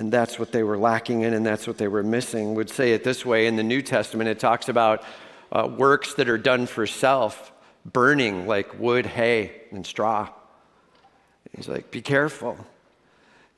And 0.00 0.10
that's 0.10 0.38
what 0.38 0.50
they 0.50 0.62
were 0.62 0.78
lacking 0.78 1.20
in, 1.22 1.34
and 1.34 1.44
that's 1.44 1.66
what 1.66 1.76
they 1.76 1.86
were 1.86 2.02
missing. 2.02 2.54
Would 2.54 2.70
say 2.70 2.94
it 2.94 3.04
this 3.04 3.26
way 3.26 3.46
in 3.46 3.56
the 3.56 3.62
New 3.62 3.82
Testament, 3.82 4.30
it 4.30 4.40
talks 4.40 4.70
about 4.70 5.04
uh, 5.52 5.68
works 5.68 6.14
that 6.14 6.26
are 6.30 6.38
done 6.38 6.64
for 6.64 6.86
self, 6.86 7.52
burning 7.84 8.46
like 8.46 8.80
wood, 8.80 9.04
hay, 9.04 9.60
and 9.70 9.86
straw. 9.86 10.30
He's 11.54 11.68
like, 11.68 11.90
be 11.90 12.00
careful. 12.00 12.56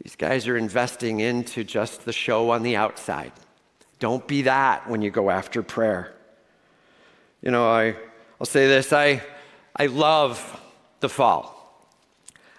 These 0.02 0.16
guys 0.16 0.48
are 0.48 0.56
investing 0.56 1.20
into 1.20 1.62
just 1.62 2.04
the 2.04 2.12
show 2.12 2.50
on 2.50 2.64
the 2.64 2.74
outside. 2.74 3.30
Don't 4.00 4.26
be 4.26 4.42
that 4.42 4.90
when 4.90 5.00
you 5.00 5.12
go 5.12 5.30
after 5.30 5.62
prayer. 5.62 6.12
You 7.40 7.52
know, 7.52 7.70
I, 7.70 7.94
I'll 8.40 8.46
say 8.46 8.66
this 8.66 8.92
I, 8.92 9.22
I 9.76 9.86
love 9.86 10.60
the 10.98 11.08
fall. 11.08 11.61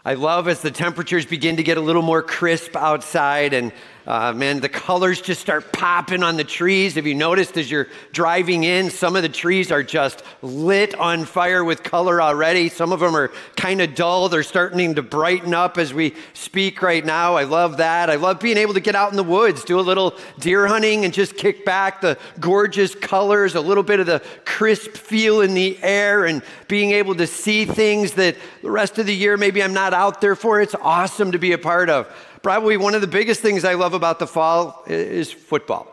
I 0.05 0.15
love 0.15 0.50
as 0.50 0.62
the 0.62 0.72
temperatures 0.72 1.25
begin 1.25 1.55
to 1.57 1.63
get 1.63 1.77
a 1.77 1.81
little 1.81 2.01
more 2.01 2.22
crisp 2.22 2.75
outside 2.75 3.53
and 3.53 3.72
uh, 4.05 4.33
man, 4.33 4.60
the 4.60 4.67
colors 4.67 5.22
just 5.22 5.39
start 5.39 5.72
popping 5.72 6.24
on 6.24 6.36
the 6.36 6.43
trees. 6.43 6.95
Have 6.95 7.07
you 7.07 7.15
noticed 7.15 7.55
as 7.55 7.72
you're 7.72 7.88
driving 8.12 8.65
in, 8.65 8.89
some 8.89 9.15
of 9.15 9.22
the 9.22 9.29
trees 9.29 9.72
are 9.72 9.81
just 9.81 10.24
lit 10.41 10.93
on 10.95 11.24
fire 11.24 11.63
with 11.63 11.83
color 11.83 12.22
already. 12.22 12.67
Some 12.67 12.91
of 12.91 13.00
them 13.00 13.15
are 13.15 13.31
kind 13.55 13.81
of 13.81 13.95
dull. 13.95 14.27
They're 14.27 14.43
starting 14.43 14.95
to 14.95 15.01
brighten 15.01 15.53
up 15.53 15.77
as 15.77 15.93
we 15.93 16.15
speak 16.33 16.81
right 16.81 17.05
now. 17.05 17.36
I 17.36 17.43
love 17.43 17.77
that. 17.77 18.10
I 18.10 18.15
love 18.15 18.41
being 18.41 18.57
able 18.57 18.74
to 18.74 18.81
get 18.81 18.93
out 18.93 19.12
in 19.12 19.15
the 19.15 19.24
woods, 19.24 19.63
do 19.63 19.79
a 19.79 19.81
little 19.81 20.17
deer 20.38 20.67
hunting, 20.67 21.05
and 21.05 21.13
just 21.13 21.38
kick 21.38 21.63
back 21.63 22.01
the 22.01 22.17
gorgeous 22.41 22.93
colors, 22.95 23.55
a 23.55 23.62
little 23.62 23.83
bit 23.83 24.01
of 24.01 24.05
the 24.05 24.22
crisp 24.43 24.91
feel 24.91 25.39
in 25.39 25.53
the 25.53 25.81
air, 25.81 26.25
and 26.25 26.41
being 26.67 26.91
able 26.91 27.15
to 27.15 27.25
see 27.25 27.63
things 27.63 28.13
that 28.13 28.36
the 28.62 28.72
rest 28.72 28.98
of 29.00 29.05
the 29.05 29.15
year 29.15 29.38
maybe 29.38 29.63
I'm 29.63 29.74
not 29.74 29.93
out 29.93 30.19
there 30.19 30.36
for. 30.36 30.60
It's 30.60 30.75
awesome 30.75 31.31
to 31.31 31.39
be 31.39 31.53
a 31.53 31.57
part 31.57 31.89
of. 31.89 32.13
Probably 32.43 32.75
one 32.75 32.93
of 32.93 33.00
the 33.00 33.07
biggest 33.07 33.39
things 33.39 33.63
I 33.63 33.73
love 33.75 33.93
about 33.93 34.19
the 34.19 34.27
fall 34.27 34.83
is 34.85 35.31
football. 35.31 35.88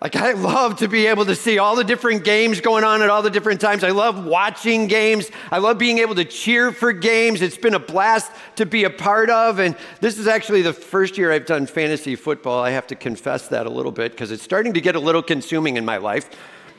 Like, 0.00 0.16
I 0.16 0.32
love 0.32 0.80
to 0.80 0.88
be 0.88 1.06
able 1.06 1.24
to 1.26 1.36
see 1.36 1.58
all 1.58 1.76
the 1.76 1.84
different 1.84 2.24
games 2.24 2.60
going 2.60 2.82
on 2.82 3.00
at 3.00 3.08
all 3.08 3.22
the 3.22 3.30
different 3.30 3.60
times. 3.60 3.84
I 3.84 3.90
love 3.90 4.26
watching 4.26 4.88
games. 4.88 5.30
I 5.52 5.58
love 5.58 5.78
being 5.78 5.98
able 5.98 6.16
to 6.16 6.24
cheer 6.24 6.72
for 6.72 6.92
games. 6.92 7.40
It's 7.42 7.56
been 7.56 7.74
a 7.74 7.78
blast 7.78 8.30
to 8.56 8.66
be 8.66 8.84
a 8.84 8.90
part 8.90 9.30
of. 9.30 9.60
And 9.60 9.76
this 10.00 10.18
is 10.18 10.26
actually 10.26 10.62
the 10.62 10.74
first 10.74 11.16
year 11.16 11.32
I've 11.32 11.46
done 11.46 11.66
fantasy 11.66 12.16
football. 12.16 12.62
I 12.62 12.70
have 12.70 12.88
to 12.88 12.96
confess 12.96 13.48
that 13.48 13.66
a 13.66 13.70
little 13.70 13.92
bit 13.92 14.10
because 14.10 14.32
it's 14.32 14.42
starting 14.42 14.74
to 14.74 14.80
get 14.80 14.96
a 14.96 15.00
little 15.00 15.22
consuming 15.22 15.76
in 15.76 15.84
my 15.84 15.96
life 15.96 16.28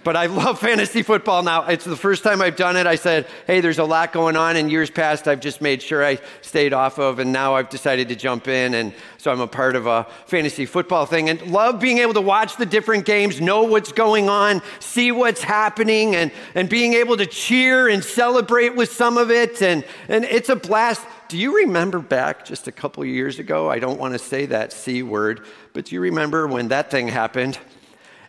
but 0.06 0.16
I 0.16 0.28
love 0.28 0.60
fantasy 0.62 1.02
football 1.02 1.44
now. 1.44 1.66
It's 1.66 1.84
the 1.84 1.98
first 1.98 2.24
time 2.24 2.42
I've 2.42 2.56
done 2.56 2.78
it. 2.78 2.88
I 2.88 2.96
said, 2.96 3.28
hey, 3.48 3.60
there's 3.60 3.80
a 3.80 3.84
lot 3.84 4.14
going 4.14 4.38
on. 4.38 4.56
In 4.56 4.70
years 4.70 4.90
past, 4.90 5.28
I've 5.28 5.42
just 5.42 5.60
made 5.60 5.82
sure 5.82 6.06
I 6.06 6.20
stayed 6.42 6.72
off 6.72 6.98
of, 6.98 7.20
and 7.20 7.34
now 7.34 7.56
I've 7.56 7.70
decided 7.70 8.08
to 8.10 8.16
jump 8.16 8.48
in. 8.48 8.76
And 8.76 8.94
so 9.18 9.32
I'm 9.32 9.42
a 9.42 9.48
part 9.48 9.76
of 9.76 9.88
a 9.88 10.08
fantasy 10.28 10.66
football 10.66 11.06
thing 11.08 11.28
and 11.28 11.42
love 11.48 11.82
being 11.82 11.98
able 11.98 12.14
to 12.14 12.22
watch 12.22 12.56
the 12.56 12.66
different 12.66 13.06
games, 13.06 13.42
know 13.42 13.64
what's 13.64 13.92
going 13.92 14.30
on, 14.30 14.62
see 14.80 15.12
what's 15.12 15.42
happening, 15.42 16.16
and, 16.16 16.32
and 16.54 16.70
being 16.70 16.94
able 16.94 17.18
to 17.18 17.26
cheer 17.26 17.90
and 17.90 18.04
celebrate 18.04 18.76
with 18.76 18.92
some 18.92 19.18
of 19.18 19.32
it. 19.32 19.62
And, 19.62 19.84
and 20.08 20.24
it's 20.24 20.50
a 20.50 20.56
blast. 20.56 21.04
Do 21.28 21.40
you 21.40 21.58
remember 21.58 21.98
back 21.98 22.46
just 22.46 22.68
a 22.68 22.72
couple 22.72 23.04
years 23.04 23.40
ago? 23.40 23.72
I 23.72 23.80
don't 23.80 24.00
want 24.00 24.14
to 24.14 24.20
say 24.20 24.46
that 24.46 24.72
C 24.72 25.02
word, 25.02 25.44
but 25.74 25.86
do 25.86 25.96
you 25.96 26.02
remember 26.02 26.46
when 26.46 26.68
that 26.68 26.92
thing 26.92 27.08
happened? 27.08 27.58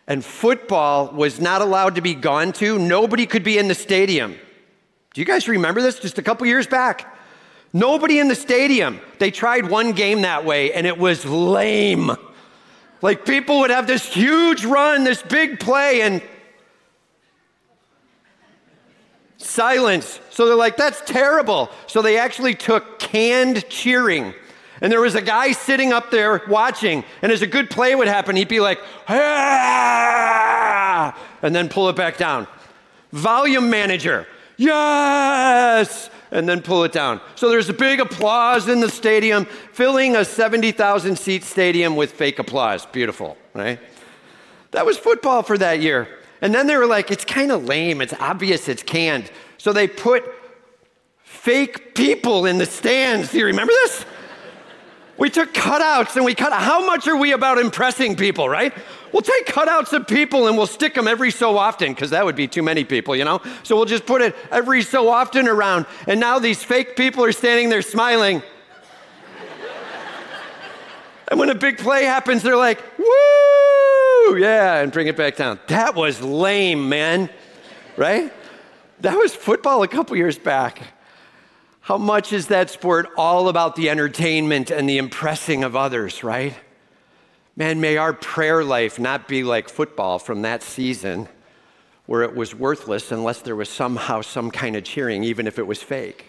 And 0.07 0.23
football 0.23 1.11
was 1.11 1.39
not 1.39 1.61
allowed 1.61 1.95
to 1.95 2.01
be 2.01 2.15
gone 2.15 2.53
to. 2.53 2.79
Nobody 2.79 3.25
could 3.25 3.43
be 3.43 3.57
in 3.57 3.67
the 3.67 3.75
stadium. 3.75 4.35
Do 5.13 5.21
you 5.21 5.25
guys 5.25 5.47
remember 5.47 5.81
this 5.81 5.99
just 5.99 6.17
a 6.17 6.21
couple 6.21 6.47
years 6.47 6.67
back? 6.67 7.15
Nobody 7.73 8.19
in 8.19 8.27
the 8.27 8.35
stadium. 8.35 9.01
They 9.19 9.31
tried 9.31 9.69
one 9.69 9.91
game 9.91 10.21
that 10.21 10.45
way 10.45 10.71
and 10.71 10.87
it 10.87 10.97
was 10.97 11.25
lame. 11.25 12.11
Like 13.01 13.25
people 13.25 13.59
would 13.59 13.69
have 13.69 13.85
this 13.85 14.05
huge 14.05 14.63
run, 14.63 15.03
this 15.03 15.21
big 15.21 15.59
play, 15.59 16.01
and 16.01 16.21
silence. 19.37 20.19
So 20.29 20.47
they're 20.47 20.55
like, 20.55 20.77
that's 20.77 21.01
terrible. 21.01 21.69
So 21.87 22.01
they 22.01 22.17
actually 22.17 22.55
took 22.55 22.99
canned 22.99 23.67
cheering 23.69 24.33
and 24.81 24.91
there 24.91 25.01
was 25.01 25.15
a 25.15 25.21
guy 25.21 25.51
sitting 25.51 25.93
up 25.93 26.11
there 26.11 26.41
watching, 26.47 27.03
and 27.21 27.31
as 27.31 27.41
a 27.41 27.47
good 27.47 27.69
play 27.69 27.95
would 27.95 28.07
happen, 28.07 28.35
he'd 28.35 28.47
be 28.47 28.59
like, 28.59 28.79
ah! 29.07 30.37
and 31.41 31.55
then 31.55 31.69
pull 31.69 31.89
it 31.89 31.95
back 31.95 32.17
down. 32.17 32.47
Volume 33.11 33.69
manager, 33.69 34.27
yes, 34.57 36.09
and 36.31 36.47
then 36.47 36.61
pull 36.61 36.83
it 36.83 36.91
down. 36.91 37.21
So 37.35 37.49
there's 37.49 37.69
a 37.69 37.73
big 37.73 37.99
applause 37.99 38.67
in 38.67 38.79
the 38.79 38.89
stadium, 38.89 39.45
filling 39.45 40.15
a 40.15 40.25
70,000 40.25 41.17
seat 41.17 41.43
stadium 41.43 41.95
with 41.95 42.11
fake 42.11 42.39
applause. 42.39 42.85
Beautiful, 42.85 43.37
right? 43.53 43.79
That 44.71 44.85
was 44.85 44.97
football 44.97 45.43
for 45.43 45.57
that 45.57 45.79
year. 45.81 46.07
And 46.41 46.53
then 46.53 46.67
they 46.67 46.77
were 46.77 46.85
like, 46.85 47.09
it's 47.09 47.25
kind 47.25 47.51
of 47.51 47.65
lame, 47.65 48.01
it's 48.01 48.13
obvious, 48.19 48.67
it's 48.67 48.83
canned. 48.83 49.31
So 49.57 49.73
they 49.73 49.87
put 49.87 50.23
fake 51.23 51.95
people 51.95 52.45
in 52.45 52.57
the 52.57 52.65
stands. 52.65 53.31
Do 53.31 53.39
you 53.39 53.45
remember 53.45 53.73
this? 53.83 54.05
We 55.17 55.29
took 55.31 55.53
cutouts 55.53 56.15
and 56.15 56.23
we 56.23 56.35
cut. 56.35 56.53
How 56.53 56.85
much 56.85 57.07
are 57.07 57.17
we 57.17 57.31
about 57.31 57.57
impressing 57.57 58.15
people, 58.15 58.47
right? 58.47 58.73
We'll 59.11 59.23
take 59.23 59.47
cutouts 59.47 59.93
of 59.93 60.07
people 60.07 60.47
and 60.47 60.57
we'll 60.57 60.67
stick 60.67 60.93
them 60.93 61.07
every 61.07 61.31
so 61.31 61.57
often 61.57 61.93
because 61.93 62.11
that 62.11 62.23
would 62.23 62.35
be 62.35 62.47
too 62.47 62.61
many 62.61 62.83
people, 62.83 63.15
you 63.15 63.25
know? 63.25 63.41
So 63.63 63.75
we'll 63.75 63.85
just 63.85 64.05
put 64.05 64.21
it 64.21 64.35
every 64.51 64.83
so 64.83 65.09
often 65.09 65.47
around. 65.47 65.87
And 66.07 66.19
now 66.19 66.37
these 66.37 66.63
fake 66.63 66.95
people 66.95 67.23
are 67.23 67.31
standing 67.31 67.69
there 67.69 67.81
smiling. 67.81 68.43
and 71.29 71.39
when 71.39 71.49
a 71.49 71.55
big 71.55 71.79
play 71.79 72.03
happens, 72.03 72.43
they're 72.43 72.55
like, 72.55 72.83
woo, 72.99 74.37
yeah, 74.37 74.81
and 74.81 74.91
bring 74.91 75.07
it 75.07 75.17
back 75.17 75.35
down. 75.35 75.59
That 75.67 75.95
was 75.95 76.21
lame, 76.21 76.89
man, 76.89 77.29
right? 77.95 78.31
That 78.99 79.17
was 79.17 79.33
football 79.33 79.81
a 79.81 79.87
couple 79.87 80.15
years 80.15 80.37
back. 80.37 80.81
How 81.87 81.97
much 81.97 82.33
is 82.33 82.47
that 82.47 82.69
sport 82.69 83.07
all 83.15 83.47
about 83.47 83.77
the 83.77 83.89
entertainment 83.89 84.71
and 84.71 84.89
the 84.89 84.97
impressing 84.97 85.63
of 85.63 85.73
others, 85.73 86.21
right? 86.21 86.53
Man, 87.55 87.79
may 87.79 87.95
our 87.95 88.11
prayer 88.11 88.61
life 88.61 88.99
not 88.99 89.29
be 89.29 89.41
like 89.41 89.69
football 89.69 90.19
from 90.19 90.41
that 90.41 90.61
season 90.61 91.29
where 92.05 92.23
it 92.23 92.35
was 92.35 92.53
worthless 92.53 93.09
unless 93.09 93.39
there 93.39 93.55
was 93.55 93.69
somehow 93.69 94.19
some 94.19 94.51
kind 94.51 94.75
of 94.75 94.83
cheering, 94.83 95.23
even 95.23 95.47
if 95.47 95.57
it 95.57 95.65
was 95.65 95.81
fake. 95.81 96.25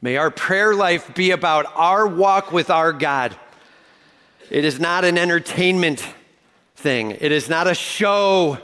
May 0.00 0.16
our 0.16 0.32
prayer 0.32 0.74
life 0.74 1.14
be 1.14 1.30
about 1.30 1.66
our 1.76 2.04
walk 2.04 2.50
with 2.50 2.68
our 2.68 2.92
God. 2.92 3.36
It 4.50 4.64
is 4.64 4.80
not 4.80 5.04
an 5.04 5.18
entertainment 5.18 6.04
thing, 6.74 7.12
it 7.12 7.30
is 7.30 7.48
not 7.48 7.68
a 7.68 7.74
show 7.74 8.58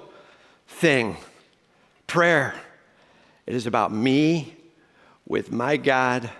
thing. 0.67 1.17
Prayer, 2.09 2.57
it 3.47 3.55
is 3.55 3.69
about 3.69 3.93
me 3.93 4.58
with 5.29 5.53
my 5.53 5.77
God 5.77 6.31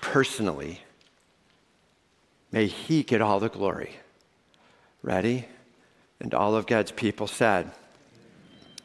personally. 0.00 0.80
May 2.52 2.66
He 2.66 3.02
get 3.04 3.22
all 3.22 3.40
the 3.40 3.48
glory. 3.48 3.94
Ready? 5.02 5.46
And 6.20 6.34
all 6.34 6.54
of 6.54 6.66
God's 6.66 6.90
people 6.90 7.26
said, 7.26 7.70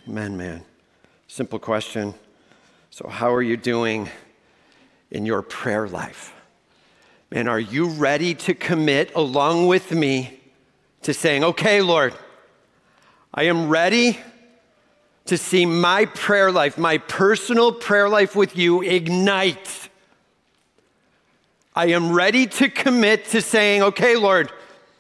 Amen, 0.08 0.38
man. 0.38 0.64
Simple 1.28 1.60
question. 1.60 2.14
So, 2.92 3.10
how 3.10 3.34
are 3.34 3.42
you 3.42 3.58
doing 3.58 4.08
in 5.12 5.26
your 5.26 5.42
prayer 5.42 5.88
life? 5.88 6.34
Man, 7.32 7.48
are 7.48 7.60
you 7.60 7.88
ready 7.88 8.36
to 8.36 8.54
commit 8.54 9.14
along 9.16 9.68
with 9.68 9.92
me 9.92 10.40
to 11.02 11.14
saying, 11.14 11.44
Okay, 11.44 11.82
Lord, 11.82 12.14
I 13.34 13.44
am 13.44 13.68
ready 13.68 14.20
to 15.26 15.38
see 15.38 15.66
my 15.66 16.06
prayer 16.06 16.52
life, 16.52 16.78
my 16.78 16.98
personal 16.98 17.72
prayer 17.72 18.08
life 18.08 18.36
with 18.36 18.56
you 18.58 18.82
ignite. 18.82 19.90
I 21.76 21.88
am 21.88 22.14
ready 22.14 22.48
to 22.48 22.70
commit 22.70 23.26
to 23.30 23.42
saying, 23.42 23.84
okay, 23.84 24.16
Lord, 24.16 24.52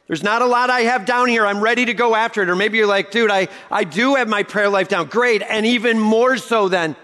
there's 0.08 0.24
not 0.24 0.42
a 0.42 0.46
lot 0.46 0.70
I 0.70 0.82
have 0.82 1.06
down 1.06 1.30
here. 1.30 1.46
I'm 1.46 1.62
ready 1.62 1.86
to 1.86 1.94
go 1.94 2.16
after 2.16 2.44
it. 2.44 2.50
Or 2.50 2.56
maybe 2.56 2.78
you're 2.78 2.88
like, 2.88 3.12
dude, 3.12 3.32
I, 3.32 3.48
I 3.72 3.84
do 3.86 4.16
have 4.16 4.28
my 4.28 4.44
prayer 4.44 4.70
life 4.70 4.88
down. 4.88 5.08
Great. 5.08 5.42
And 5.42 5.66
even 5.66 6.00
more 6.00 6.38
so 6.38 6.70
then, 6.70 6.96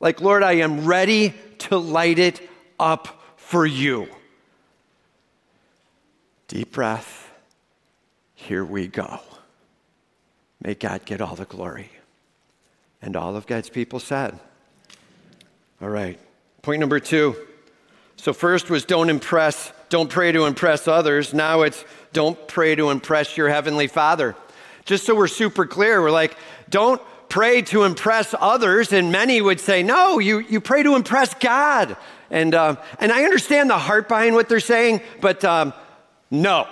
like, 0.00 0.20
Lord, 0.20 0.42
I 0.42 0.52
am 0.54 0.84
ready 0.84 1.34
to 1.58 1.78
light 1.78 2.18
it 2.18 2.48
up 2.78 3.22
for 3.36 3.64
you. 3.64 4.08
Deep 6.46 6.72
breath. 6.72 7.30
Here 8.34 8.64
we 8.64 8.86
go. 8.86 9.20
May 10.62 10.74
God 10.74 11.04
get 11.04 11.20
all 11.20 11.34
the 11.34 11.46
glory. 11.46 11.90
And 13.04 13.16
all 13.16 13.36
of 13.36 13.46
God's 13.46 13.68
people 13.68 14.00
said, 14.00 14.38
All 15.80 15.90
right. 15.90 16.18
Point 16.62 16.80
number 16.80 16.98
two. 16.98 17.36
So, 18.16 18.32
first 18.32 18.70
was 18.70 18.86
don't 18.86 19.10
impress, 19.10 19.70
don't 19.90 20.08
pray 20.08 20.32
to 20.32 20.46
impress 20.46 20.88
others. 20.88 21.34
Now 21.34 21.62
it's 21.62 21.84
don't 22.14 22.48
pray 22.48 22.74
to 22.74 22.88
impress 22.88 23.36
your 23.36 23.50
heavenly 23.50 23.88
Father. 23.88 24.34
Just 24.86 25.04
so 25.04 25.14
we're 25.14 25.28
super 25.28 25.66
clear, 25.66 26.00
we're 26.00 26.10
like, 26.10 26.34
don't 26.70 27.02
pray 27.28 27.60
to 27.60 27.82
impress 27.82 28.34
others. 28.40 28.90
And 28.90 29.12
many 29.12 29.42
would 29.42 29.60
say, 29.60 29.82
no, 29.82 30.18
you, 30.18 30.38
you 30.38 30.62
pray 30.62 30.82
to 30.82 30.96
impress 30.96 31.34
God. 31.34 31.98
And, 32.30 32.54
uh, 32.54 32.76
and 33.00 33.12
I 33.12 33.24
understand 33.24 33.68
the 33.68 33.78
heart 33.78 34.08
behind 34.08 34.34
what 34.34 34.48
they're 34.48 34.60
saying, 34.60 35.02
but 35.20 35.44
um, 35.44 35.74
no, 36.30 36.66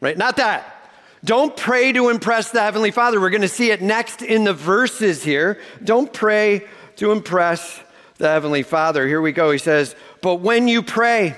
right? 0.00 0.18
Not 0.18 0.36
that. 0.36 0.77
Don't 1.24 1.56
pray 1.56 1.92
to 1.92 2.10
impress 2.10 2.50
the 2.50 2.60
Heavenly 2.60 2.92
Father. 2.92 3.20
We're 3.20 3.30
going 3.30 3.42
to 3.42 3.48
see 3.48 3.70
it 3.70 3.82
next 3.82 4.22
in 4.22 4.44
the 4.44 4.52
verses 4.52 5.24
here. 5.24 5.60
Don't 5.82 6.12
pray 6.12 6.66
to 6.96 7.10
impress 7.10 7.80
the 8.18 8.28
Heavenly 8.28 8.62
Father. 8.62 9.06
Here 9.06 9.20
we 9.20 9.32
go. 9.32 9.50
He 9.50 9.58
says, 9.58 9.96
But 10.22 10.36
when 10.36 10.68
you 10.68 10.82
pray, 10.82 11.36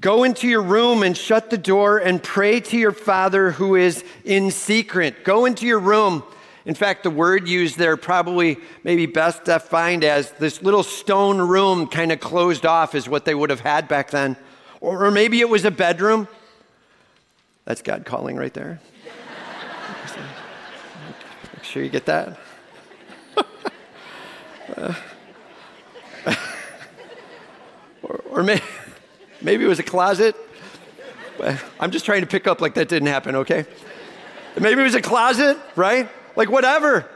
go 0.00 0.24
into 0.24 0.48
your 0.48 0.62
room 0.62 1.04
and 1.04 1.16
shut 1.16 1.50
the 1.50 1.58
door 1.58 1.98
and 1.98 2.20
pray 2.20 2.58
to 2.60 2.76
your 2.76 2.92
Father 2.92 3.52
who 3.52 3.76
is 3.76 4.04
in 4.24 4.50
secret. 4.50 5.24
Go 5.24 5.44
into 5.44 5.66
your 5.66 5.80
room. 5.80 6.24
In 6.66 6.74
fact, 6.74 7.04
the 7.04 7.10
word 7.10 7.48
used 7.48 7.78
there 7.78 7.96
probably 7.96 8.58
maybe 8.82 9.06
best 9.06 9.44
defined 9.44 10.04
as 10.04 10.32
this 10.32 10.62
little 10.62 10.82
stone 10.82 11.38
room 11.38 11.86
kind 11.86 12.10
of 12.12 12.20
closed 12.20 12.66
off, 12.66 12.94
is 12.94 13.08
what 13.08 13.24
they 13.24 13.34
would 13.34 13.50
have 13.50 13.60
had 13.60 13.86
back 13.86 14.10
then. 14.10 14.36
Or 14.80 15.10
maybe 15.10 15.40
it 15.40 15.48
was 15.48 15.64
a 15.64 15.70
bedroom. 15.70 16.26
That's 17.70 17.82
God 17.82 18.04
calling 18.04 18.34
right 18.34 18.52
there. 18.52 18.80
Make 21.54 21.62
sure 21.62 21.84
you 21.84 21.88
get 21.88 22.04
that. 22.06 22.36
uh, 24.76 24.94
or, 28.02 28.20
or 28.28 28.42
may, 28.42 28.60
maybe 29.40 29.64
it 29.64 29.68
was 29.68 29.78
a 29.78 29.84
closet. 29.84 30.34
I'm 31.78 31.92
just 31.92 32.04
trying 32.04 32.22
to 32.22 32.26
pick 32.26 32.48
up 32.48 32.60
like 32.60 32.74
that 32.74 32.88
didn't 32.88 33.06
happen, 33.06 33.36
okay? 33.36 33.64
Maybe 34.58 34.80
it 34.80 34.84
was 34.84 34.96
a 34.96 35.00
closet, 35.00 35.56
right? 35.76 36.08
Like 36.34 36.50
whatever. 36.50 37.08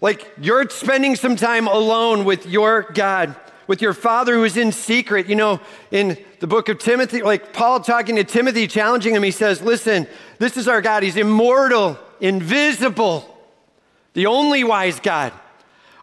Like 0.00 0.30
you're 0.40 0.70
spending 0.70 1.16
some 1.16 1.34
time 1.34 1.66
alone 1.66 2.24
with 2.24 2.46
your 2.46 2.82
God 2.94 3.34
with 3.66 3.82
your 3.82 3.94
father 3.94 4.34
who 4.34 4.44
is 4.44 4.56
in 4.56 4.72
secret. 4.72 5.28
You 5.28 5.36
know, 5.36 5.60
in 5.90 6.16
the 6.40 6.46
book 6.46 6.68
of 6.68 6.78
Timothy, 6.78 7.22
like 7.22 7.52
Paul 7.52 7.80
talking 7.80 8.16
to 8.16 8.24
Timothy, 8.24 8.66
challenging 8.66 9.14
him, 9.14 9.22
he 9.22 9.30
says, 9.30 9.62
Listen, 9.62 10.06
this 10.38 10.56
is 10.56 10.68
our 10.68 10.80
God. 10.80 11.02
He's 11.02 11.16
immortal, 11.16 11.98
invisible, 12.20 13.28
the 14.14 14.26
only 14.26 14.64
wise 14.64 15.00
God. 15.00 15.32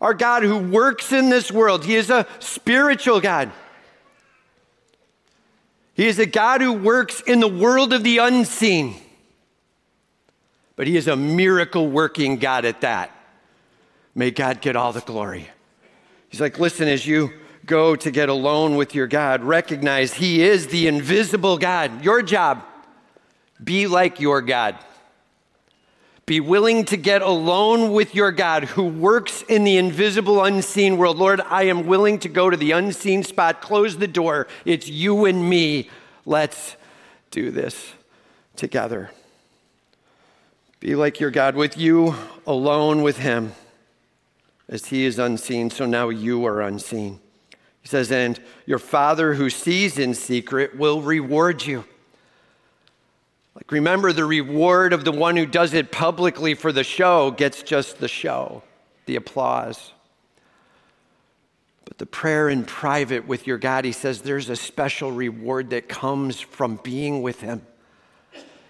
Our 0.02 0.14
God 0.14 0.44
who 0.44 0.58
works 0.58 1.12
in 1.12 1.30
this 1.30 1.52
world. 1.52 1.84
He 1.84 1.96
is 1.96 2.10
a 2.10 2.26
spiritual 2.40 3.20
God. 3.20 3.52
He 5.94 6.08
is 6.08 6.18
a 6.18 6.26
God 6.26 6.62
who 6.62 6.72
works 6.72 7.20
in 7.20 7.42
the 7.42 7.48
world 7.48 7.92
of 7.92 8.06
the 8.06 8.20
unseen. 8.20 8.96
But 10.78 10.88
He 10.88 10.96
is 10.96 11.10
a 11.10 11.18
miracle 11.18 11.90
working 11.90 12.38
God 12.38 12.64
at 12.64 12.80
that. 12.80 13.12
May 14.16 14.32
God 14.32 14.62
get 14.62 14.78
all 14.78 14.94
the 14.94 15.02
glory. 15.02 15.50
He's 16.30 16.40
like, 16.40 16.58
listen, 16.58 16.88
as 16.88 17.06
you 17.06 17.34
go 17.70 17.96
to 17.96 18.10
get 18.10 18.30
alone 18.30 18.76
with 18.76 18.96
your 18.96 19.06
God, 19.06 19.44
recognize 19.44 20.16
He 20.16 20.42
is 20.42 20.68
the 20.68 20.88
invisible 20.88 21.58
God. 21.58 22.04
Your 22.04 22.24
job, 22.24 22.64
be 23.64 23.86
like 23.86 24.20
your 24.20 24.42
God. 24.42 24.76
Be 26.26 26.40
willing 26.40 26.86
to 26.86 26.98
get 26.98 27.22
alone 27.22 27.92
with 27.92 28.16
your 28.16 28.32
God 28.32 28.64
who 28.66 28.84
works 28.84 29.44
in 29.44 29.64
the 29.64 29.78
invisible, 29.78 30.44
unseen 30.44 30.98
world. 30.98 31.18
Lord, 31.18 31.42
I 31.42 31.64
am 31.64 31.86
willing 31.86 32.20
to 32.20 32.30
go 32.30 32.50
to 32.50 32.58
the 32.58 32.72
unseen 32.72 33.24
spot, 33.24 33.62
close 33.62 33.98
the 33.98 34.08
door. 34.08 34.48
It's 34.66 34.88
you 34.88 35.26
and 35.26 35.48
me. 35.48 35.90
Let's 36.26 36.76
do 37.32 37.52
this 37.52 37.94
together. 38.56 39.12
Be 40.80 40.96
like 40.96 41.20
your 41.20 41.32
God 41.32 41.56
with 41.56 41.78
you, 41.78 42.16
alone 42.48 43.04
with 43.04 43.18
Him, 43.18 43.54
as 44.68 44.88
He 44.88 45.06
is 45.06 45.20
unseen, 45.20 45.70
so 45.70 45.86
now 45.86 46.10
you 46.10 46.46
are 46.46 46.62
unseen. 46.62 47.20
Says, 47.90 48.12
And 48.12 48.40
your 48.68 48.78
Father 48.78 49.34
who 49.34 49.50
sees 49.50 49.98
in 49.98 50.14
secret 50.14 50.78
will 50.78 51.02
reward 51.02 51.66
you. 51.66 51.86
Like, 53.56 53.72
remember, 53.72 54.14
the 54.14 54.26
reward 54.26 54.94
of 54.94 55.06
the 55.06 55.12
one 55.12 55.36
who 55.36 55.48
does 55.48 55.74
it 55.74 55.92
publicly 55.92 56.54
for 56.54 56.72
the 56.72 56.84
show 56.84 57.32
gets 57.32 57.64
just 57.64 57.98
the 57.98 58.08
show, 58.08 58.62
the 59.08 59.16
applause. 59.16 59.94
But 61.84 61.98
the 61.98 62.06
prayer 62.06 62.48
in 62.48 62.64
private 62.64 63.28
with 63.28 63.48
your 63.48 63.58
God, 63.58 63.86
he 63.86 63.92
says, 63.92 64.22
there's 64.22 64.50
a 64.50 64.56
special 64.56 65.12
reward 65.12 65.72
that 65.72 65.90
comes 65.90 66.40
from 66.40 66.80
being 66.84 67.24
with 67.24 67.42
him. 67.42 67.64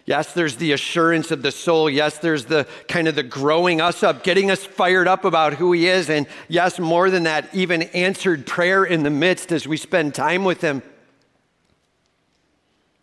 Yes, 0.10 0.34
there's 0.34 0.56
the 0.56 0.72
assurance 0.72 1.30
of 1.30 1.44
the 1.44 1.52
soul. 1.52 1.88
Yes, 1.88 2.18
there's 2.18 2.46
the 2.46 2.66
kind 2.88 3.08
of 3.08 3.14
the 3.14 3.22
growing 3.22 3.80
us 3.80 4.02
up, 4.02 4.24
getting 4.24 4.50
us 4.50 4.66
fired 4.66 5.08
up 5.08 5.24
about 5.24 5.54
who 5.54 5.72
He 5.72 5.88
is. 5.88 6.10
And 6.10 6.26
yes, 6.48 6.80
more 6.80 7.12
than 7.12 7.26
that, 7.26 7.54
even 7.54 7.84
answered 7.84 8.48
prayer 8.48 8.84
in 8.84 9.04
the 9.04 9.12
midst 9.12 9.52
as 9.52 9.68
we 9.68 9.78
spend 9.78 10.16
time 10.16 10.44
with 10.46 10.62
Him. 10.62 10.82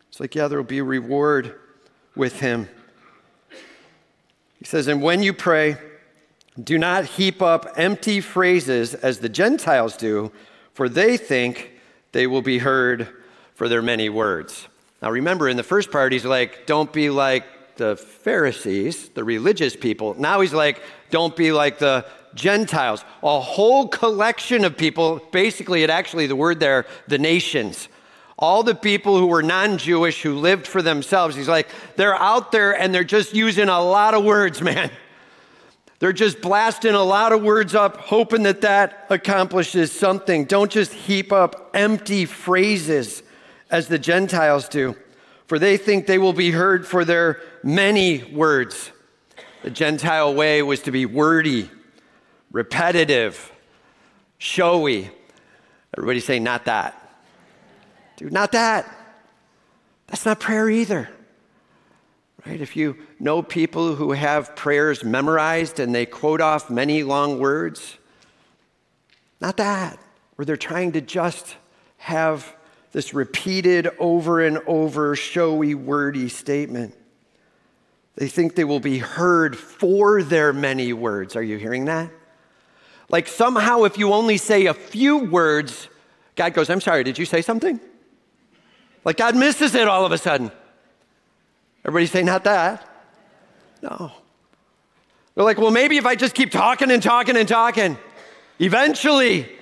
It's 0.09 0.19
like, 0.19 0.35
yeah, 0.35 0.49
there 0.49 0.59
will 0.59 0.65
be 0.65 0.79
a 0.79 0.85
reward 0.85 1.55
with 2.17 2.41
Him. 2.41 2.69
He 4.59 4.65
says, 4.65 4.89
and 4.89 5.01
when 5.01 5.23
you 5.23 5.33
pray, 5.33 5.77
do 6.61 6.77
not 6.77 7.05
heap 7.05 7.41
up 7.41 7.73
empty 7.77 8.21
phrases 8.21 8.95
as 8.95 9.21
the 9.21 9.29
Gentiles 9.29 9.97
do, 9.97 10.33
for 10.75 10.89
they 10.89 11.17
think 11.17 11.71
they 12.11 12.27
will 12.27 12.43
be 12.43 12.59
heard 12.59 13.07
for 13.55 13.69
their 13.69 13.81
many 13.81 14.09
words. 14.09 14.67
Now, 15.07 15.13
remember, 15.13 15.49
in 15.49 15.57
the 15.57 15.63
first 15.63 15.93
part, 15.93 16.11
he's 16.11 16.25
like, 16.25 16.67
don't 16.67 16.93
be 16.93 17.11
like 17.11 17.77
the 17.77 17.95
Pharisees, 17.95 19.11
the 19.11 19.23
religious 19.23 19.77
people. 19.77 20.15
Now 20.19 20.41
he's 20.41 20.53
like, 20.53 20.83
don't 21.11 21.37
be 21.37 21.53
like 21.53 21.79
the 21.79 22.05
Gentiles. 22.35 23.05
A 23.23 23.39
whole 23.39 23.87
collection 23.87 24.65
of 24.65 24.77
people, 24.77 25.23
basically, 25.31 25.85
it 25.85 25.91
actually, 25.91 26.27
the 26.27 26.35
word 26.35 26.59
there, 26.59 26.87
the 27.07 27.19
nations. 27.19 27.89
All 28.37 28.65
the 28.65 28.75
people 28.75 29.17
who 29.17 29.29
were 29.29 29.45
non 29.45 29.79
Jewish 29.79 30.23
who 30.23 30.35
lived 30.35 30.67
for 30.67 30.83
themselves. 30.83 31.37
He's 31.37 31.47
like, 31.47 31.69
they're 31.95 32.17
out 32.17 32.51
there 32.51 32.73
and 32.77 32.93
they're 32.93 33.05
just 33.05 33.33
using 33.33 33.69
a 33.69 33.81
lot 33.81 34.13
of 34.13 34.25
words, 34.25 34.61
man. 34.71 34.91
They're 36.01 36.13
just 36.13 36.41
blasting 36.41 36.95
a 36.95 37.05
lot 37.05 37.31
of 37.31 37.45
words 37.45 37.77
up, 37.77 37.99
hoping 37.99 38.43
that 38.43 38.63
that 38.63 39.07
accomplishes 39.09 39.93
something. 39.93 40.47
Don't 40.47 40.73
just 40.73 40.93
heap 40.93 41.31
up 41.31 41.71
empty 41.75 42.25
phrases 42.25 43.23
as 43.71 43.89
the 43.89 43.99
Gentiles 43.99 44.69
do, 44.69 44.97
for 45.47 45.59
they 45.59 45.77
think 45.77 46.07
they 46.07 46.19
will 46.19 46.33
be 46.33 46.51
heard 46.51 46.87
for 46.87 47.05
their 47.05 47.41
many 47.63 48.25
words. 48.25 48.91
The 49.63 49.71
Gentile 49.71 50.35
way 50.35 50.63
was 50.63 50.83
to 50.83 50.91
be 50.91 51.07
wordy, 51.07 51.71
repetitive, 52.53 53.53
showy. 54.39 55.11
Everybody 55.97 56.21
say, 56.21 56.39
not 56.39 56.67
that. 56.67 57.03
Dude, 58.17 58.33
not 58.33 58.53
that. 58.53 58.93
That's 60.07 60.25
not 60.25 60.41
prayer 60.41 60.71
either. 60.71 61.09
Right? 62.47 62.61
If 62.61 62.77
you 62.77 62.97
know 63.19 63.43
people 63.43 63.97
who 63.97 64.13
have 64.13 64.55
prayers 64.55 65.03
memorized 65.03 65.81
and 65.81 65.95
they 65.95 66.07
quote 66.07 66.41
off 66.41 66.71
many 66.71 67.03
long 67.03 67.41
words, 67.41 67.99
not 69.41 69.57
that. 69.57 69.99
Where 70.37 70.47
they're 70.47 70.57
trying 70.57 70.93
to 70.93 71.01
just 71.01 71.57
have 71.97 72.56
this 72.97 73.13
repeated 73.13 73.91
over 73.99 74.41
and 74.41 74.57
over, 74.67 75.15
showy, 75.15 75.75
wordy 75.75 76.31
statement. 76.31 76.95
They 78.15 78.27
think 78.27 78.55
they 78.55 78.65
will 78.65 78.81
be 78.81 78.97
heard 78.97 79.55
for 79.55 80.23
their 80.23 80.55
many 80.55 80.95
words. 80.95 81.37
Are 81.37 81.43
you 81.43 81.59
hearing 81.59 81.85
that? 81.85 82.11
Like 83.11 83.29
somehow, 83.29 83.83
if 83.83 83.99
you 83.99 84.15
only 84.15 84.39
say 84.39 84.65
a 84.65 84.73
few 84.73 85.19
words, 85.19 85.91
God 86.37 86.55
goes, 86.55 86.71
I'm 86.71 86.81
sorry, 86.81 87.05
did 87.05 87.19
you 87.19 87.27
say 87.27 87.43
something? 87.43 87.79
Like 89.05 89.19
God 89.19 89.37
misses 89.37 89.75
it 89.75 89.89
all 89.89 90.07
of 90.07 90.13
a 90.13 90.17
sudden. 90.17 90.51
Everybody 91.85 92.07
say, 92.07 92.23
not 92.23 92.45
that. 92.45 92.89
No. 93.83 94.11
They're 95.35 95.45
like, 95.45 95.59
well, 95.59 95.71
maybe 95.71 95.99
if 95.99 96.07
I 96.07 96.15
just 96.15 96.35
keep 96.35 96.51
talking 96.51 96.91
and 96.91 97.03
talking 97.03 97.37
and 97.37 97.47
talking, 97.47 97.99
eventually 98.59 99.53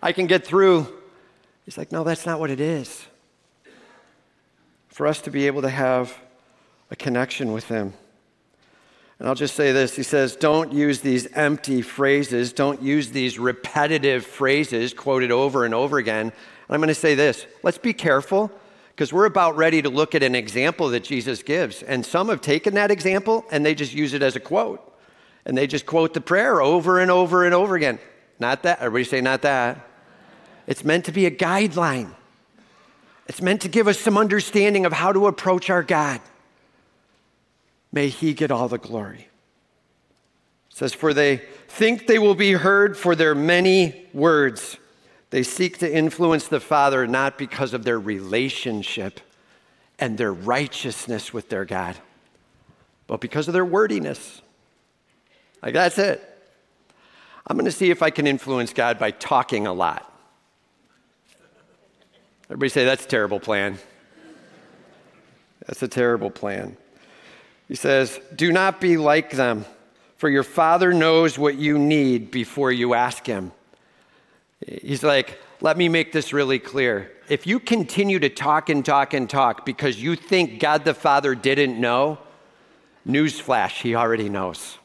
I 0.00 0.12
can 0.12 0.28
get 0.28 0.46
through 0.46 0.95
He's 1.66 1.76
like, 1.76 1.92
no, 1.92 2.04
that's 2.04 2.24
not 2.24 2.40
what 2.40 2.50
it 2.50 2.60
is. 2.60 3.04
For 4.88 5.06
us 5.06 5.20
to 5.22 5.30
be 5.30 5.46
able 5.46 5.62
to 5.62 5.68
have 5.68 6.16
a 6.90 6.96
connection 6.96 7.52
with 7.52 7.66
Him. 7.66 7.92
And 9.18 9.28
I'll 9.28 9.34
just 9.34 9.56
say 9.56 9.72
this 9.72 9.96
He 9.96 10.02
says, 10.02 10.36
don't 10.36 10.72
use 10.72 11.00
these 11.00 11.26
empty 11.32 11.82
phrases, 11.82 12.52
don't 12.52 12.80
use 12.80 13.10
these 13.10 13.38
repetitive 13.38 14.24
phrases 14.24 14.94
quoted 14.94 15.30
over 15.30 15.64
and 15.64 15.74
over 15.74 15.98
again. 15.98 16.26
And 16.26 16.74
I'm 16.74 16.80
going 16.80 16.88
to 16.88 16.94
say 16.94 17.14
this 17.14 17.46
let's 17.62 17.78
be 17.78 17.92
careful 17.92 18.50
because 18.90 19.12
we're 19.12 19.26
about 19.26 19.56
ready 19.56 19.82
to 19.82 19.90
look 19.90 20.14
at 20.14 20.22
an 20.22 20.34
example 20.34 20.88
that 20.90 21.04
Jesus 21.04 21.42
gives. 21.42 21.82
And 21.82 22.06
some 22.06 22.28
have 22.28 22.40
taken 22.40 22.74
that 22.74 22.90
example 22.90 23.44
and 23.50 23.66
they 23.66 23.74
just 23.74 23.92
use 23.92 24.14
it 24.14 24.22
as 24.22 24.36
a 24.36 24.40
quote. 24.40 24.82
And 25.44 25.58
they 25.58 25.66
just 25.66 25.84
quote 25.84 26.14
the 26.14 26.20
prayer 26.20 26.62
over 26.62 26.98
and 26.98 27.10
over 27.10 27.44
and 27.44 27.54
over 27.54 27.76
again. 27.76 27.98
Not 28.38 28.62
that. 28.62 28.78
Everybody 28.78 29.04
say, 29.04 29.20
not 29.20 29.42
that. 29.42 29.85
It's 30.66 30.84
meant 30.84 31.04
to 31.04 31.12
be 31.12 31.26
a 31.26 31.30
guideline, 31.30 32.12
it's 33.26 33.42
meant 33.42 33.62
to 33.62 33.68
give 33.68 33.88
us 33.88 33.98
some 33.98 34.16
understanding 34.16 34.86
of 34.86 34.92
how 34.92 35.12
to 35.12 35.26
approach 35.26 35.70
our 35.70 35.82
God. 35.82 36.20
May 37.92 38.08
He 38.08 38.34
get 38.34 38.50
all 38.50 38.68
the 38.68 38.78
glory. 38.78 39.28
It 40.70 40.76
says, 40.76 40.92
For 40.92 41.14
they 41.14 41.38
think 41.68 42.06
they 42.06 42.18
will 42.18 42.34
be 42.34 42.52
heard 42.52 42.96
for 42.96 43.16
their 43.16 43.34
many 43.34 44.06
words. 44.12 44.76
They 45.30 45.42
seek 45.42 45.78
to 45.78 45.92
influence 45.92 46.48
the 46.48 46.60
Father 46.60 47.06
not 47.06 47.36
because 47.36 47.74
of 47.74 47.84
their 47.84 47.98
relationship 47.98 49.20
and 49.98 50.18
their 50.18 50.32
righteousness 50.32 51.32
with 51.32 51.48
their 51.48 51.64
God, 51.64 51.96
but 53.06 53.20
because 53.20 53.48
of 53.48 53.54
their 53.54 53.64
wordiness. 53.64 54.40
Like, 55.62 55.74
that's 55.74 55.98
it. 55.98 56.22
I'm 57.46 57.56
going 57.56 57.64
to 57.66 57.72
see 57.72 57.90
if 57.90 58.02
I 58.02 58.10
can 58.10 58.26
influence 58.26 58.72
God 58.72 58.98
by 58.98 59.10
talking 59.10 59.66
a 59.66 59.72
lot. 59.72 60.05
Everybody 62.48 62.68
say, 62.68 62.84
that's 62.84 63.04
a 63.04 63.08
terrible 63.08 63.40
plan. 63.40 63.78
That's 65.66 65.82
a 65.82 65.88
terrible 65.88 66.30
plan. 66.30 66.76
He 67.68 67.74
says, 67.74 68.20
Do 68.34 68.52
not 68.52 68.80
be 68.80 68.96
like 68.96 69.30
them, 69.30 69.64
for 70.16 70.28
your 70.28 70.44
Father 70.44 70.92
knows 70.92 71.38
what 71.38 71.56
you 71.56 71.78
need 71.78 72.30
before 72.30 72.70
you 72.70 72.94
ask 72.94 73.26
Him. 73.26 73.52
He's 74.64 75.02
like, 75.02 75.38
let 75.60 75.76
me 75.76 75.88
make 75.88 76.12
this 76.12 76.32
really 76.32 76.58
clear. 76.58 77.10
If 77.28 77.46
you 77.46 77.58
continue 77.58 78.18
to 78.20 78.28
talk 78.28 78.68
and 78.68 78.84
talk 78.84 79.14
and 79.14 79.28
talk 79.28 79.64
because 79.64 80.00
you 80.00 80.16
think 80.16 80.60
God 80.60 80.84
the 80.84 80.94
Father 80.94 81.34
didn't 81.34 81.80
know, 81.80 82.18
newsflash, 83.06 83.80
He 83.82 83.94
already 83.94 84.28
knows. 84.28 84.78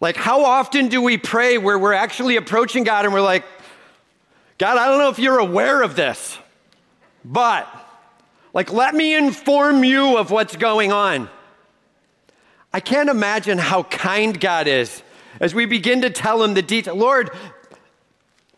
Like, 0.00 0.16
how 0.16 0.44
often 0.44 0.88
do 0.88 1.00
we 1.00 1.18
pray 1.18 1.58
where 1.58 1.78
we're 1.78 1.92
actually 1.92 2.36
approaching 2.36 2.84
God 2.84 3.04
and 3.04 3.14
we're 3.14 3.20
like, 3.20 3.44
God, 4.58 4.78
I 4.78 4.86
don't 4.86 4.98
know 4.98 5.08
if 5.08 5.18
you're 5.18 5.38
aware 5.38 5.82
of 5.82 5.96
this, 5.96 6.38
but 7.24 7.68
like, 8.52 8.72
let 8.72 8.94
me 8.94 9.14
inform 9.14 9.84
you 9.84 10.16
of 10.16 10.30
what's 10.30 10.56
going 10.56 10.92
on. 10.92 11.28
I 12.72 12.80
can't 12.80 13.08
imagine 13.08 13.58
how 13.58 13.84
kind 13.84 14.40
God 14.40 14.66
is 14.66 15.02
as 15.40 15.54
we 15.54 15.66
begin 15.66 16.02
to 16.02 16.10
tell 16.10 16.42
him 16.42 16.54
the 16.54 16.62
detail. 16.62 16.94
Lord, 16.94 17.30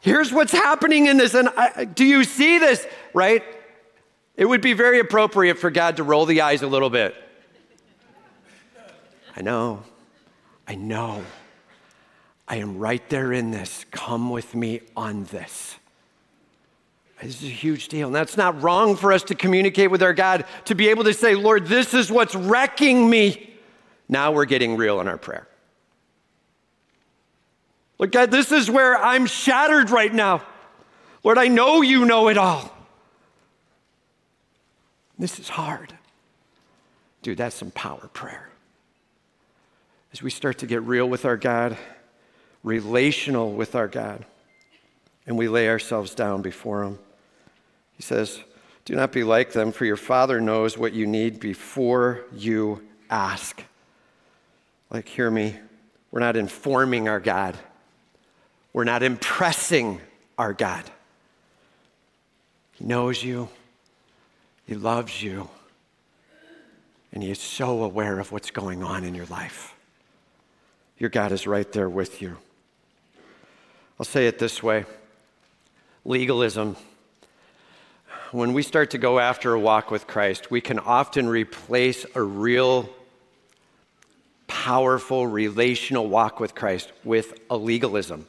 Here's 0.06 0.32
what's 0.32 0.52
happening 0.52 1.08
in 1.08 1.16
this. 1.16 1.34
And 1.34 1.48
I, 1.56 1.84
do 1.84 2.04
you 2.04 2.22
see 2.22 2.58
this? 2.58 2.86
Right? 3.12 3.42
It 4.36 4.44
would 4.44 4.60
be 4.60 4.72
very 4.72 5.00
appropriate 5.00 5.58
for 5.58 5.68
God 5.68 5.96
to 5.96 6.04
roll 6.04 6.26
the 6.26 6.42
eyes 6.42 6.62
a 6.62 6.68
little 6.68 6.90
bit. 6.90 7.12
I 9.36 9.42
know. 9.42 9.82
I 10.68 10.76
know. 10.76 11.24
I 12.46 12.58
am 12.58 12.78
right 12.78 13.02
there 13.08 13.32
in 13.32 13.50
this. 13.50 13.84
Come 13.90 14.30
with 14.30 14.54
me 14.54 14.82
on 14.96 15.24
this. 15.24 15.74
This 17.22 17.42
is 17.42 17.48
a 17.48 17.52
huge 17.52 17.88
deal. 17.88 18.08
And 18.08 18.14
that's 18.14 18.36
not 18.36 18.60
wrong 18.62 18.94
for 18.94 19.12
us 19.12 19.22
to 19.24 19.34
communicate 19.34 19.90
with 19.90 20.02
our 20.02 20.12
God, 20.12 20.44
to 20.66 20.74
be 20.74 20.88
able 20.88 21.04
to 21.04 21.14
say, 21.14 21.34
Lord, 21.34 21.66
this 21.66 21.94
is 21.94 22.10
what's 22.10 22.34
wrecking 22.34 23.08
me. 23.08 23.54
Now 24.08 24.32
we're 24.32 24.44
getting 24.44 24.76
real 24.76 25.00
in 25.00 25.08
our 25.08 25.16
prayer. 25.16 25.48
Look, 27.98 28.12
God, 28.12 28.30
this 28.30 28.52
is 28.52 28.70
where 28.70 28.96
I'm 28.96 29.26
shattered 29.26 29.90
right 29.90 30.12
now. 30.12 30.42
Lord, 31.24 31.38
I 31.38 31.48
know 31.48 31.80
you 31.80 32.04
know 32.04 32.28
it 32.28 32.36
all. 32.36 32.70
This 35.18 35.38
is 35.38 35.48
hard. 35.48 35.94
Dude, 37.22 37.38
that's 37.38 37.56
some 37.56 37.70
power 37.70 38.08
prayer. 38.12 38.50
As 40.12 40.22
we 40.22 40.30
start 40.30 40.58
to 40.58 40.66
get 40.66 40.82
real 40.82 41.08
with 41.08 41.24
our 41.24 41.38
God, 41.38 41.76
relational 42.62 43.52
with 43.52 43.74
our 43.74 43.88
God, 43.88 44.24
and 45.26 45.36
we 45.36 45.48
lay 45.48 45.68
ourselves 45.68 46.14
down 46.14 46.42
before 46.42 46.84
Him, 46.84 46.98
He 47.96 48.02
says, 48.02 48.40
Do 48.84 48.94
not 48.94 49.12
be 49.12 49.24
like 49.24 49.52
them, 49.52 49.72
for 49.72 49.84
your 49.84 49.96
Father 49.96 50.40
knows 50.40 50.78
what 50.78 50.92
you 50.92 51.06
need 51.06 51.40
before 51.40 52.24
you 52.34 52.86
ask. 53.10 53.62
Like, 54.90 55.08
hear 55.08 55.30
me, 55.30 55.56
we're 56.10 56.20
not 56.20 56.36
informing 56.36 57.08
our 57.08 57.20
God. 57.20 57.56
We're 58.72 58.84
not 58.84 59.02
impressing 59.02 60.00
our 60.38 60.52
God. 60.52 60.84
He 62.72 62.84
knows 62.84 63.22
you, 63.24 63.48
He 64.66 64.74
loves 64.74 65.22
you, 65.22 65.48
and 67.12 67.22
He 67.22 67.30
is 67.30 67.40
so 67.40 67.82
aware 67.82 68.20
of 68.20 68.32
what's 68.32 68.50
going 68.50 68.82
on 68.82 69.02
in 69.02 69.14
your 69.14 69.26
life. 69.26 69.74
Your 70.98 71.10
God 71.10 71.32
is 71.32 71.46
right 71.46 71.70
there 71.72 71.88
with 71.88 72.22
you. 72.22 72.36
I'll 73.98 74.06
say 74.06 74.26
it 74.26 74.38
this 74.38 74.62
way 74.62 74.84
legalism. 76.06 76.76
When 78.30 78.52
we 78.52 78.62
start 78.62 78.90
to 78.92 78.98
go 78.98 79.18
after 79.18 79.52
a 79.52 79.60
walk 79.60 79.90
with 79.90 80.06
Christ, 80.06 80.50
we 80.50 80.60
can 80.60 80.78
often 80.78 81.28
replace 81.28 82.06
a 82.14 82.22
real, 82.22 82.88
powerful, 84.46 85.26
relational 85.26 86.06
walk 86.06 86.38
with 86.38 86.54
Christ 86.54 86.92
with 87.02 87.40
a 87.50 87.56
legalism. 87.56 88.28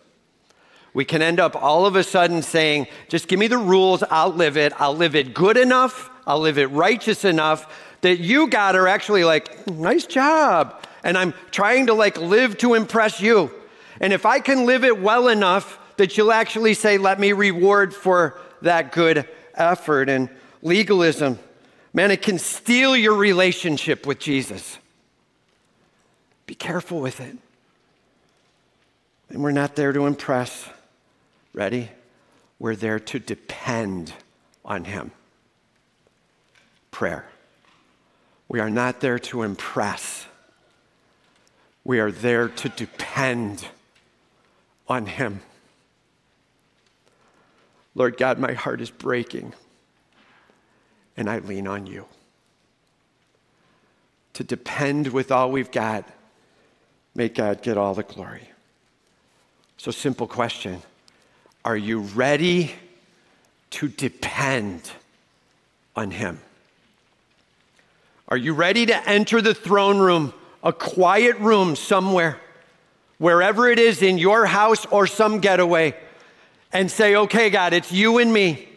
We 0.96 1.06
can 1.06 1.22
end 1.22 1.40
up 1.40 1.56
all 1.56 1.86
of 1.86 1.96
a 1.96 2.04
sudden 2.04 2.42
saying, 2.42 2.88
just 3.10 3.28
give 3.28 3.38
me 3.38 3.48
the 3.48 3.60
rules, 3.60 4.04
I'll 4.10 4.34
live 4.34 4.58
it. 4.58 4.74
I'll 4.82 4.96
live 4.96 5.16
it 5.16 5.36
good 5.36 5.58
enough, 5.58 6.10
I'll 6.26 6.40
live 6.40 6.58
it 6.58 6.72
righteous 6.72 7.26
enough 7.26 7.72
that 8.02 8.20
you, 8.20 8.48
God, 8.48 8.76
are 8.76 8.88
actually 8.88 9.24
like, 9.24 9.68
nice 9.68 10.08
job. 10.08 10.84
And 11.04 11.16
I'm 11.16 11.34
trying 11.52 11.88
to 11.88 11.94
like 11.94 12.18
live 12.18 12.58
to 12.60 12.74
impress 12.74 13.22
you. 13.22 13.52
And 14.00 14.14
if 14.14 14.26
I 14.26 14.40
can 14.40 14.66
live 14.66 14.84
it 14.84 15.00
well 15.00 15.28
enough 15.28 15.80
that 15.98 16.18
you'll 16.18 16.32
actually 16.32 16.74
say, 16.74 16.98
let 16.98 17.20
me 17.20 17.34
reward 17.34 17.94
for 17.94 18.40
that 18.62 18.92
good 18.92 19.28
effort. 19.54 20.10
And 20.10 20.30
legalism, 20.62 21.40
man, 21.94 22.12
it 22.12 22.22
can 22.22 22.40
steal 22.40 22.96
your 22.96 23.16
relationship 23.16 24.06
with 24.06 24.20
Jesus. 24.20 24.78
Be 26.46 26.56
careful 26.56 27.02
with 27.02 27.20
it. 27.20 27.38
And 29.30 29.44
we're 29.44 29.52
not 29.52 29.76
there 29.76 29.92
to 29.92 30.06
impress. 30.06 30.70
Ready? 31.54 31.90
We're 32.60 32.76
there 32.76 33.00
to 33.00 33.20
depend 33.20 34.14
on 34.64 34.86
Him. 34.86 35.12
Prayer. 36.92 37.26
We 38.48 38.60
are 38.60 38.70
not 38.70 39.02
there 39.02 39.20
to 39.20 39.44
impress. 39.44 40.26
We 41.84 42.00
are 42.00 42.12
there 42.12 42.48
to 42.48 42.70
depend 42.70 43.68
on 44.88 45.06
Him. 45.06 45.42
Lord 47.98 48.16
God, 48.16 48.38
my 48.38 48.54
heart 48.54 48.80
is 48.80 48.92
breaking, 48.92 49.54
and 51.18 51.28
I 51.28 51.40
lean 51.40 51.66
on 51.66 51.88
you. 51.88 52.06
To 54.34 54.44
depend 54.44 55.08
with 55.08 55.32
all 55.32 55.50
we've 55.50 55.72
got, 55.72 56.08
may 57.16 57.28
God 57.28 57.64
get 57.64 57.76
all 57.76 57.96
the 57.96 58.04
glory. 58.04 58.50
So, 59.78 59.90
simple 59.90 60.28
question 60.28 60.84
are 61.66 61.76
you 61.76 62.02
ready 62.02 62.74
to 63.72 63.88
depend 63.88 64.92
on 65.96 66.12
Him? 66.12 66.40
Are 68.30 68.38
you 68.38 68.54
ready 68.54 68.86
to 68.86 69.10
enter 69.10 69.42
the 69.42 69.56
throne 69.56 69.98
room, 69.98 70.34
a 70.64 70.72
quiet 70.72 71.40
room 71.40 71.76
somewhere, 71.76 72.40
wherever 73.18 73.68
it 73.68 73.80
is 73.80 74.04
in 74.04 74.20
your 74.20 74.46
house 74.46 74.86
or 74.86 75.08
some 75.08 75.40
getaway, 75.40 75.96
and 76.74 76.92
say, 76.92 77.16
okay, 77.16 77.50
God, 77.50 77.74
it's 77.74 77.92
you 77.92 78.18
and 78.18 78.32
me. 78.32 78.68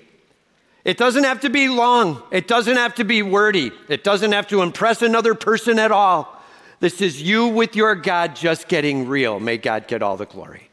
It 0.85 0.97
doesn't 0.97 1.25
have 1.25 1.41
to 1.41 1.51
be 1.51 1.69
long, 1.69 2.23
it 2.31 2.49
doesn't 2.49 2.77
have 2.77 2.95
to 2.97 3.05
be 3.05 3.23
wordy, 3.23 3.71
it 3.89 4.03
doesn't 4.03 4.33
have 4.33 4.47
to 4.49 4.63
impress 4.63 5.03
another 5.03 5.35
person 5.35 5.79
at 5.79 5.93
all. 5.93 6.37
This 6.81 7.03
is 7.03 7.21
you 7.21 7.49
with 7.49 7.77
your 7.77 7.95
God 7.95 8.35
just 8.35 8.67
getting 8.67 9.07
real. 9.07 9.39
May 9.39 9.59
God 9.59 9.87
get 9.87 10.03
all 10.03 10.17
the 10.17 10.25
glory. 10.25 10.71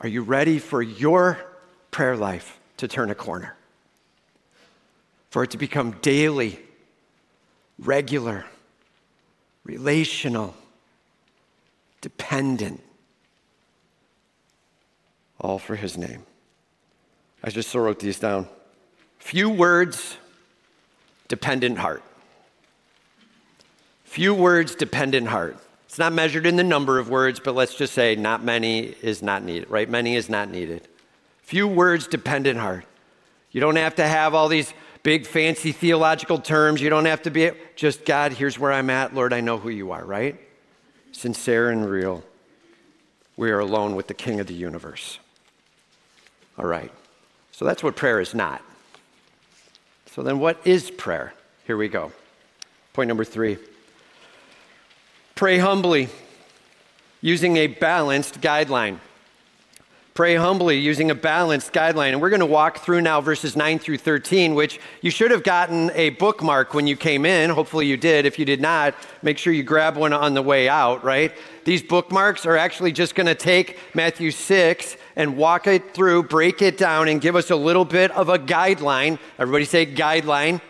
Are 0.00 0.08
you 0.08 0.22
ready 0.22 0.58
for 0.58 0.82
your 0.82 1.38
prayer 1.92 2.16
life 2.16 2.58
to 2.78 2.88
turn 2.88 3.10
a 3.10 3.14
corner? 3.14 3.54
For 5.30 5.44
it 5.44 5.52
to 5.52 5.58
become 5.58 5.92
daily, 6.02 6.58
regular, 7.78 8.44
relational, 9.64 10.54
dependent, 12.00 12.82
all 15.44 15.58
for 15.58 15.76
His 15.76 15.98
name. 15.98 16.24
I 17.42 17.50
just 17.50 17.72
wrote 17.74 18.00
these 18.00 18.18
down. 18.18 18.48
Few 19.18 19.50
words, 19.50 20.16
dependent 21.28 21.78
heart. 21.78 22.02
Few 24.04 24.34
words, 24.34 24.74
dependent 24.74 25.28
heart. 25.28 25.58
It's 25.86 25.98
not 25.98 26.14
measured 26.14 26.46
in 26.46 26.56
the 26.56 26.64
number 26.64 26.98
of 26.98 27.10
words, 27.10 27.40
but 27.40 27.54
let's 27.54 27.74
just 27.74 27.92
say 27.92 28.16
not 28.16 28.42
many 28.42 28.94
is 29.02 29.22
not 29.22 29.44
needed, 29.44 29.70
right? 29.70 29.88
Many 29.88 30.16
is 30.16 30.30
not 30.30 30.48
needed. 30.48 30.88
Few 31.42 31.68
words, 31.68 32.06
dependent 32.06 32.58
heart. 32.58 32.86
You 33.50 33.60
don't 33.60 33.76
have 33.76 33.96
to 33.96 34.06
have 34.06 34.34
all 34.34 34.48
these 34.48 34.72
big 35.02 35.26
fancy 35.26 35.72
theological 35.72 36.38
terms. 36.38 36.80
You 36.80 36.88
don't 36.88 37.04
have 37.04 37.22
to 37.22 37.30
be 37.30 37.50
just 37.76 38.06
God, 38.06 38.32
here's 38.32 38.58
where 38.58 38.72
I'm 38.72 38.88
at. 38.88 39.14
Lord, 39.14 39.34
I 39.34 39.40
know 39.40 39.58
who 39.58 39.68
you 39.68 39.92
are, 39.92 40.04
right? 40.04 40.40
Sincere 41.12 41.70
and 41.70 41.88
real. 41.88 42.24
We 43.36 43.50
are 43.50 43.60
alone 43.60 43.94
with 43.94 44.06
the 44.06 44.14
King 44.14 44.40
of 44.40 44.46
the 44.46 44.54
universe. 44.54 45.18
All 46.58 46.66
right. 46.66 46.90
So 47.52 47.64
that's 47.64 47.82
what 47.82 47.96
prayer 47.96 48.20
is 48.20 48.34
not. 48.34 48.62
So 50.06 50.22
then, 50.22 50.38
what 50.38 50.64
is 50.64 50.90
prayer? 50.90 51.34
Here 51.66 51.76
we 51.76 51.88
go. 51.88 52.12
Point 52.92 53.08
number 53.08 53.24
three 53.24 53.58
pray 55.34 55.58
humbly 55.58 56.08
using 57.20 57.56
a 57.56 57.66
balanced 57.66 58.40
guideline. 58.40 58.98
Pray 60.14 60.36
humbly 60.36 60.78
using 60.78 61.10
a 61.10 61.14
balanced 61.14 61.72
guideline. 61.72 62.12
And 62.12 62.22
we're 62.22 62.30
going 62.30 62.38
to 62.38 62.46
walk 62.46 62.78
through 62.78 63.00
now 63.00 63.20
verses 63.20 63.56
9 63.56 63.80
through 63.80 63.98
13, 63.98 64.54
which 64.54 64.78
you 65.00 65.10
should 65.10 65.32
have 65.32 65.42
gotten 65.42 65.90
a 65.94 66.10
bookmark 66.10 66.72
when 66.72 66.86
you 66.86 66.96
came 66.96 67.26
in. 67.26 67.50
Hopefully 67.50 67.86
you 67.86 67.96
did. 67.96 68.24
If 68.24 68.38
you 68.38 68.44
did 68.44 68.60
not, 68.60 68.94
make 69.22 69.38
sure 69.38 69.52
you 69.52 69.64
grab 69.64 69.96
one 69.96 70.12
on 70.12 70.34
the 70.34 70.42
way 70.42 70.68
out, 70.68 71.02
right? 71.02 71.32
These 71.64 71.82
bookmarks 71.82 72.46
are 72.46 72.56
actually 72.56 72.92
just 72.92 73.16
going 73.16 73.26
to 73.26 73.34
take 73.34 73.76
Matthew 73.92 74.30
6 74.30 74.96
and 75.16 75.36
walk 75.36 75.66
it 75.66 75.94
through, 75.94 76.24
break 76.24 76.62
it 76.62 76.76
down, 76.76 77.08
and 77.08 77.20
give 77.20 77.36
us 77.36 77.50
a 77.50 77.56
little 77.56 77.84
bit 77.84 78.10
of 78.12 78.28
a 78.28 78.38
guideline. 78.38 79.18
Everybody 79.38 79.64
say 79.64 79.86
guideline, 79.86 80.60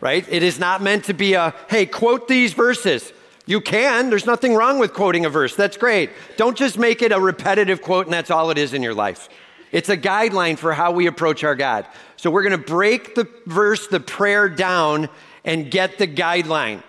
right? 0.00 0.26
It 0.28 0.42
is 0.42 0.58
not 0.58 0.82
meant 0.82 1.04
to 1.04 1.14
be 1.14 1.34
a, 1.34 1.54
hey, 1.68 1.86
quote 1.86 2.28
these 2.28 2.52
verses. 2.52 3.12
You 3.46 3.60
can. 3.60 4.10
There's 4.10 4.26
nothing 4.26 4.54
wrong 4.54 4.78
with 4.78 4.92
quoting 4.92 5.24
a 5.24 5.30
verse. 5.30 5.56
That's 5.56 5.76
great. 5.76 6.10
Don't 6.36 6.56
just 6.56 6.78
make 6.78 7.00
it 7.00 7.12
a 7.12 7.18
repetitive 7.18 7.80
quote 7.80 8.06
and 8.06 8.12
that's 8.12 8.30
all 8.30 8.50
it 8.50 8.58
is 8.58 8.74
in 8.74 8.82
your 8.82 8.94
life. 8.94 9.28
It's 9.72 9.88
a 9.88 9.96
guideline 9.96 10.58
for 10.58 10.72
how 10.72 10.92
we 10.92 11.06
approach 11.06 11.44
our 11.44 11.54
God. 11.54 11.86
So 12.16 12.30
we're 12.30 12.42
going 12.42 12.60
to 12.60 12.66
break 12.66 13.14
the 13.14 13.28
verse, 13.46 13.86
the 13.86 14.00
prayer 14.00 14.48
down, 14.48 15.08
and 15.44 15.70
get 15.70 15.98
the 15.98 16.06
guideline. 16.06 16.82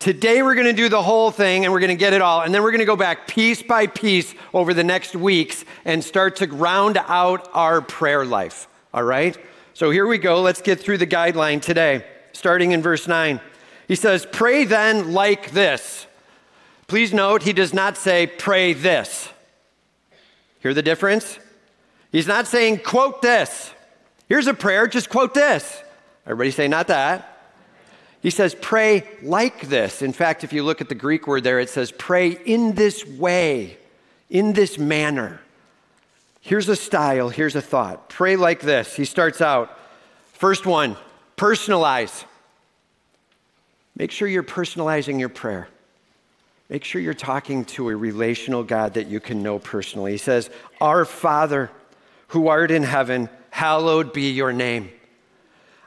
Today 0.00 0.42
we're 0.42 0.54
going 0.54 0.66
to 0.66 0.72
do 0.72 0.88
the 0.88 1.02
whole 1.02 1.30
thing 1.30 1.66
and 1.66 1.74
we're 1.74 1.78
going 1.78 1.90
to 1.90 1.94
get 1.94 2.14
it 2.14 2.22
all. 2.22 2.40
And 2.40 2.54
then 2.54 2.62
we're 2.62 2.70
going 2.70 2.78
to 2.78 2.86
go 2.86 2.96
back 2.96 3.26
piece 3.26 3.62
by 3.62 3.86
piece 3.86 4.34
over 4.54 4.72
the 4.72 4.82
next 4.82 5.14
weeks 5.14 5.62
and 5.84 6.02
start 6.02 6.36
to 6.36 6.46
round 6.46 6.96
out 6.96 7.50
our 7.52 7.82
prayer 7.82 8.24
life. 8.24 8.66
All 8.94 9.02
right? 9.02 9.36
So 9.74 9.90
here 9.90 10.06
we 10.06 10.16
go. 10.16 10.40
Let's 10.40 10.62
get 10.62 10.80
through 10.80 10.96
the 10.96 11.06
guideline 11.06 11.60
today, 11.60 12.06
starting 12.32 12.72
in 12.72 12.80
verse 12.80 13.06
9. 13.06 13.42
He 13.88 13.94
says, 13.94 14.26
Pray 14.32 14.64
then 14.64 15.12
like 15.12 15.50
this. 15.50 16.06
Please 16.86 17.12
note, 17.12 17.42
he 17.42 17.52
does 17.52 17.74
not 17.74 17.98
say, 17.98 18.26
Pray 18.26 18.72
this. 18.72 19.28
Hear 20.60 20.72
the 20.72 20.80
difference? 20.80 21.38
He's 22.10 22.26
not 22.26 22.46
saying, 22.46 22.78
Quote 22.78 23.20
this. 23.20 23.70
Here's 24.30 24.46
a 24.46 24.54
prayer, 24.54 24.86
just 24.86 25.10
quote 25.10 25.34
this. 25.34 25.82
Everybody 26.24 26.52
say, 26.52 26.68
Not 26.68 26.86
that. 26.86 27.29
He 28.22 28.30
says, 28.30 28.54
Pray 28.60 29.08
like 29.22 29.68
this. 29.68 30.02
In 30.02 30.12
fact, 30.12 30.44
if 30.44 30.52
you 30.52 30.62
look 30.62 30.80
at 30.80 30.88
the 30.88 30.94
Greek 30.94 31.26
word 31.26 31.44
there, 31.44 31.60
it 31.60 31.70
says, 31.70 31.92
Pray 31.92 32.30
in 32.30 32.74
this 32.74 33.06
way, 33.06 33.78
in 34.28 34.52
this 34.52 34.78
manner. 34.78 35.40
Here's 36.40 36.68
a 36.68 36.76
style, 36.76 37.28
here's 37.28 37.56
a 37.56 37.62
thought. 37.62 38.08
Pray 38.08 38.36
like 38.36 38.60
this. 38.60 38.96
He 38.96 39.04
starts 39.04 39.40
out, 39.40 39.78
first 40.32 40.66
one, 40.66 40.96
personalize. 41.36 42.24
Make 43.96 44.10
sure 44.10 44.28
you're 44.28 44.42
personalizing 44.42 45.20
your 45.20 45.28
prayer. 45.28 45.68
Make 46.70 46.84
sure 46.84 47.02
you're 47.02 47.14
talking 47.14 47.64
to 47.66 47.88
a 47.88 47.96
relational 47.96 48.62
God 48.62 48.94
that 48.94 49.08
you 49.08 49.20
can 49.20 49.42
know 49.42 49.58
personally. 49.58 50.12
He 50.12 50.18
says, 50.18 50.48
Our 50.80 51.04
Father 51.04 51.70
who 52.30 52.46
art 52.46 52.70
in 52.70 52.84
heaven, 52.84 53.28
hallowed 53.50 54.12
be 54.12 54.30
your 54.30 54.52
name. 54.52 54.88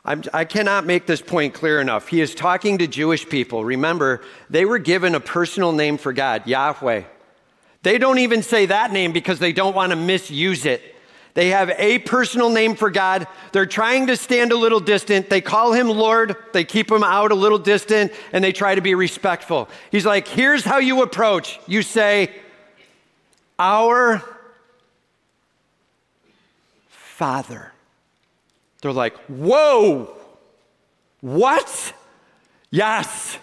I'm, 0.05 0.21
I 0.33 0.43
cannot 0.43 0.85
make 0.85 1.05
this 1.05 1.21
point 1.21 1.53
clear 1.53 1.79
enough. 1.79 2.09
He 2.09 2.19
is 2.19 2.35
talking 2.35 2.79
to 2.79 2.87
Jewish 2.87 3.27
people. 3.27 3.63
Remember, 3.63 4.21
they 4.49 4.65
were 4.65 4.79
given 4.79 5.15
a 5.15 5.19
personal 5.19 5.71
name 5.71 5.97
for 5.97 6.11
God, 6.11 6.45
Yahweh. 6.45 7.03
They 7.83 7.97
don't 7.97 8.19
even 8.19 8.43
say 8.43 8.65
that 8.65 8.91
name 8.91 9.13
because 9.13 9.39
they 9.39 9.53
don't 9.53 9.75
want 9.75 9.91
to 9.91 9.95
misuse 9.95 10.65
it. 10.65 10.81
They 11.35 11.49
have 11.49 11.71
a 11.77 11.99
personal 11.99 12.49
name 12.49 12.75
for 12.75 12.91
God. 12.91 13.27
They're 13.53 13.65
trying 13.65 14.07
to 14.07 14.17
stand 14.17 14.51
a 14.51 14.55
little 14.55 14.79
distant. 14.79 15.29
They 15.29 15.41
call 15.41 15.73
him 15.73 15.89
Lord. 15.89 16.35
They 16.53 16.63
keep 16.63 16.91
him 16.91 17.03
out 17.03 17.31
a 17.31 17.35
little 17.35 17.57
distant 17.57 18.11
and 18.31 18.43
they 18.43 18.51
try 18.51 18.75
to 18.75 18.81
be 18.81 18.93
respectful. 18.93 19.67
He's 19.89 20.05
like, 20.05 20.27
here's 20.27 20.63
how 20.63 20.77
you 20.77 21.01
approach. 21.01 21.59
You 21.65 21.81
say, 21.81 22.29
Our 23.57 24.21
Father. 26.87 27.72
They're 28.83 28.91
like, 28.91 29.15
Whoa, 29.27 30.13
what? 31.21 31.93
Yes, 32.69 33.37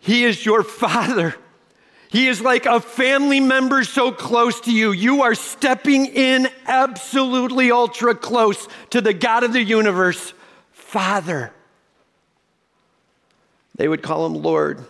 He 0.00 0.24
is 0.24 0.44
your 0.44 0.64
Father. 0.64 1.36
He 2.10 2.26
is 2.26 2.40
like 2.40 2.66
a 2.66 2.80
family 2.80 3.38
member 3.38 3.84
so 3.84 4.10
close 4.10 4.60
to 4.62 4.72
you. 4.72 4.90
You 4.90 5.22
are 5.22 5.36
stepping 5.36 6.06
in 6.06 6.48
absolutely 6.66 7.70
ultra 7.70 8.16
close 8.16 8.66
to 8.90 9.00
the 9.00 9.14
God 9.14 9.44
of 9.44 9.52
the 9.52 9.62
universe, 9.62 10.32
Father. 10.72 11.52
They 13.76 13.86
would 13.86 14.02
call 14.02 14.26
him 14.26 14.34
Lord. 14.34 14.84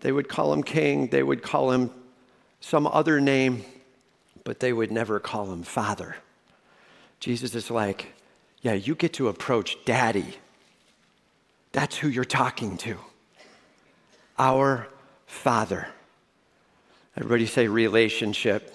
They 0.00 0.12
would 0.12 0.30
call 0.30 0.50
him 0.54 0.62
King. 0.62 1.08
They 1.08 1.22
would 1.22 1.42
call 1.42 1.72
him 1.72 1.90
some 2.60 2.86
other 2.86 3.20
name, 3.20 3.64
but 4.44 4.60
they 4.60 4.72
would 4.72 4.90
never 4.90 5.20
call 5.20 5.52
him 5.52 5.62
Father. 5.62 6.16
Jesus 7.20 7.54
is 7.54 7.70
like, 7.70 8.14
yeah, 8.62 8.72
you 8.72 8.94
get 8.94 9.12
to 9.14 9.28
approach 9.28 9.76
Daddy. 9.84 10.34
That's 11.72 11.96
who 11.96 12.08
you're 12.08 12.24
talking 12.24 12.76
to. 12.78 12.96
Our 14.38 14.88
Father. 15.26 15.86
Everybody 17.16 17.46
say 17.46 17.68
relationship. 17.68 18.74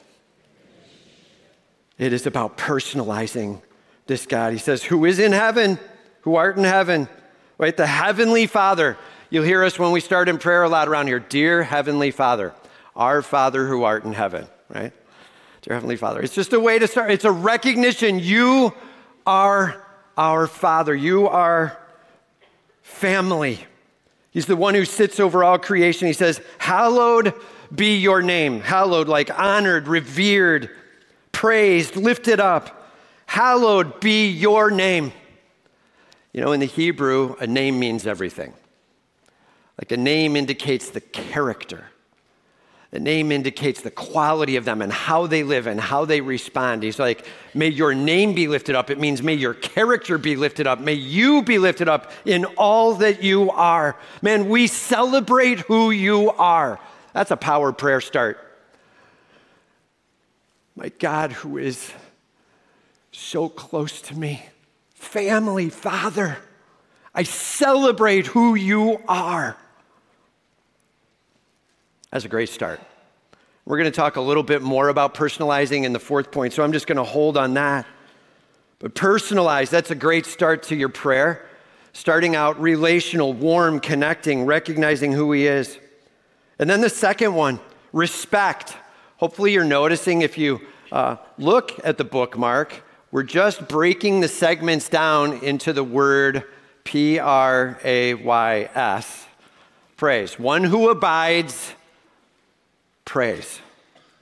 It 1.97 2.13
is 2.13 2.25
about 2.25 2.58
personalizing 2.58 3.62
this 4.05 4.25
God. 4.25 4.53
He 4.53 4.60
says, 4.60 4.84
Who 4.84 5.05
is 5.05 5.19
in 5.19 5.31
heaven, 5.31 5.79
who 6.21 6.36
art 6.36 6.58
in 6.58 6.63
heaven, 6.63 7.08
right? 7.58 7.75
The 7.75 7.88
Heavenly 7.88 8.47
Father. 8.47 8.97
You'll 9.29 9.43
hear 9.43 9.63
us 9.63 9.79
when 9.79 9.91
we 9.91 9.99
start 9.99 10.29
in 10.29 10.38
prayer 10.38 10.63
a 10.63 10.69
lot 10.69 10.88
around 10.88 11.08
here. 11.08 11.19
Dear 11.19 11.63
Heavenly 11.63 12.12
Father, 12.12 12.53
our 12.95 13.21
Father 13.21 13.67
who 13.67 13.84
art 13.84 14.03
in 14.03 14.13
heaven, 14.13 14.47
right? 14.69 14.93
Dear 15.65 15.73
Heavenly 15.73 15.95
Father. 15.95 16.21
It's 16.21 16.36
just 16.36 16.54
a 16.54 16.60
way 16.60 16.78
to 16.78 16.88
start. 16.88 17.10
It's 17.10 17.25
a 17.25 17.32
recognition 17.32 18.19
you 18.19 18.71
are 19.25 19.84
our 20.15 20.45
Father. 20.45 20.93
You 20.93 21.28
are 21.28 21.80
family. 22.84 23.65
He's 24.30 24.45
the 24.45 24.56
one 24.56 24.75
who 24.75 24.86
sits 24.86 25.19
over 25.19 25.43
all 25.43 25.58
creation. 25.58 26.06
He 26.06 26.13
says, 26.13 26.39
Hallowed 26.60 27.34
be 27.73 27.97
your 27.97 28.21
name. 28.21 28.60
Hallowed, 28.60 29.08
like 29.08 29.32
honored, 29.39 29.88
revered, 29.88 30.69
praised, 31.32 31.95
lifted 31.95 32.39
up. 32.39 32.91
Hallowed 33.25 33.99
be 33.99 34.30
your 34.30 34.69
name. 34.69 35.13
You 36.32 36.41
know, 36.41 36.51
in 36.51 36.60
the 36.60 36.67
Hebrew, 36.67 37.38
a 37.39 37.47
name 37.47 37.80
means 37.80 38.06
everything. 38.06 38.54
Like 39.80 39.91
a 39.91 39.97
name 39.97 40.36
indicates 40.36 40.91
the 40.91 41.01
character. 41.01 41.88
The 42.95 43.01
name 43.01 43.29
indicates 43.34 43.81
the 43.81 43.91
quality 43.91 44.55
of 44.55 44.63
them 44.63 44.81
and 44.81 44.89
how 44.89 45.27
they 45.27 45.43
live 45.43 45.67
and 45.67 45.81
how 45.81 46.05
they 46.05 46.21
respond. 46.21 46.81
He's 46.81 46.97
like, 46.97 47.27
may 47.53 47.67
your 47.67 47.93
name 47.93 48.34
be 48.34 48.47
lifted 48.47 48.73
up. 48.73 48.89
It 48.89 48.97
means 48.97 49.21
may 49.21 49.34
your 49.34 49.53
character 49.53 50.17
be 50.17 50.38
lifted 50.38 50.65
up. 50.65 50.79
May 50.79 50.93
you 50.93 51.43
be 51.43 51.60
lifted 51.60 51.89
up 51.89 52.10
in 52.23 52.45
all 52.55 52.93
that 52.93 53.21
you 53.21 53.51
are. 53.51 53.97
Man, 54.21 54.47
we 54.47 54.67
celebrate 54.67 55.60
who 55.60 55.91
you 55.91 56.31
are. 56.31 56.79
That's 57.12 57.31
a 57.31 57.36
power 57.36 57.73
prayer 57.73 57.99
start. 57.99 58.39
My 60.77 60.88
God, 60.88 61.34
who 61.34 61.58
is 61.58 61.91
so 63.12 63.49
close 63.49 63.99
to 64.03 64.15
me, 64.15 64.45
family, 64.93 65.69
Father, 65.69 66.38
I 67.13 67.23
celebrate 67.23 68.27
who 68.27 68.55
you 68.55 69.01
are. 69.05 69.58
That's 72.15 72.23
a 72.23 72.30
great 72.30 72.47
start. 72.47 72.80
We're 73.65 73.75
going 73.75 73.91
to 73.91 73.95
talk 73.95 74.15
a 74.15 74.21
little 74.21 74.41
bit 74.41 74.62
more 74.62 74.88
about 74.88 75.15
personalizing 75.15 75.84
in 75.84 75.91
the 75.91 75.99
fourth 75.99 76.32
point, 76.32 76.54
so 76.54 76.63
I'm 76.63 76.71
just 76.71 76.88
going 76.88 76.95
to 76.95 77.04
hold 77.04 77.36
on 77.36 77.56
that. 77.56 77.86
But 78.80 78.95
personalize, 78.95 79.69
that's 79.69 79.91
a 79.91 79.95
great 79.95 80.25
start 80.25 80.63
to 80.63 80.78
your 80.78 80.88
prayer. 80.88 81.45
Starting 81.91 82.34
out 82.34 82.58
relational, 82.62 83.34
warm, 83.34 83.82
connecting, 83.82 84.45
recognizing 84.45 85.12
who 85.12 85.34
He 85.34 85.45
is. 85.45 85.78
And 86.58 86.69
then 86.69 86.80
the 86.80 86.89
second 86.89 87.36
one, 87.36 87.60
respect. 87.91 88.78
Hopefully, 89.17 89.51
you're 89.51 89.65
noticing 89.65 90.21
if 90.21 90.38
you 90.38 90.62
uh, 90.93 91.17
look 91.38 91.73
at 91.84 91.97
the 91.97 92.06
bookmark, 92.06 92.82
we're 93.12 93.23
just 93.23 93.67
breaking 93.67 94.21
the 94.21 94.30
segments 94.30 94.88
down 94.88 95.43
into 95.43 95.73
the 95.73 95.84
word 95.84 96.45
P 96.86 97.19
R 97.19 97.78
A 97.84 98.13
Y 98.13 98.69
S. 98.73 99.25
Praise. 99.97 100.39
One 100.39 100.63
who 100.63 100.88
abides 100.88 101.73
praise, 103.06 103.60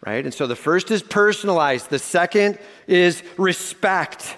right? 0.05 0.23
And 0.23 0.33
so 0.33 0.45
the 0.45 0.55
first 0.55 0.91
is 0.91 1.01
personalized, 1.01 1.89
the 1.89 1.99
second 1.99 2.59
is 2.87 3.23
respect. 3.37 4.37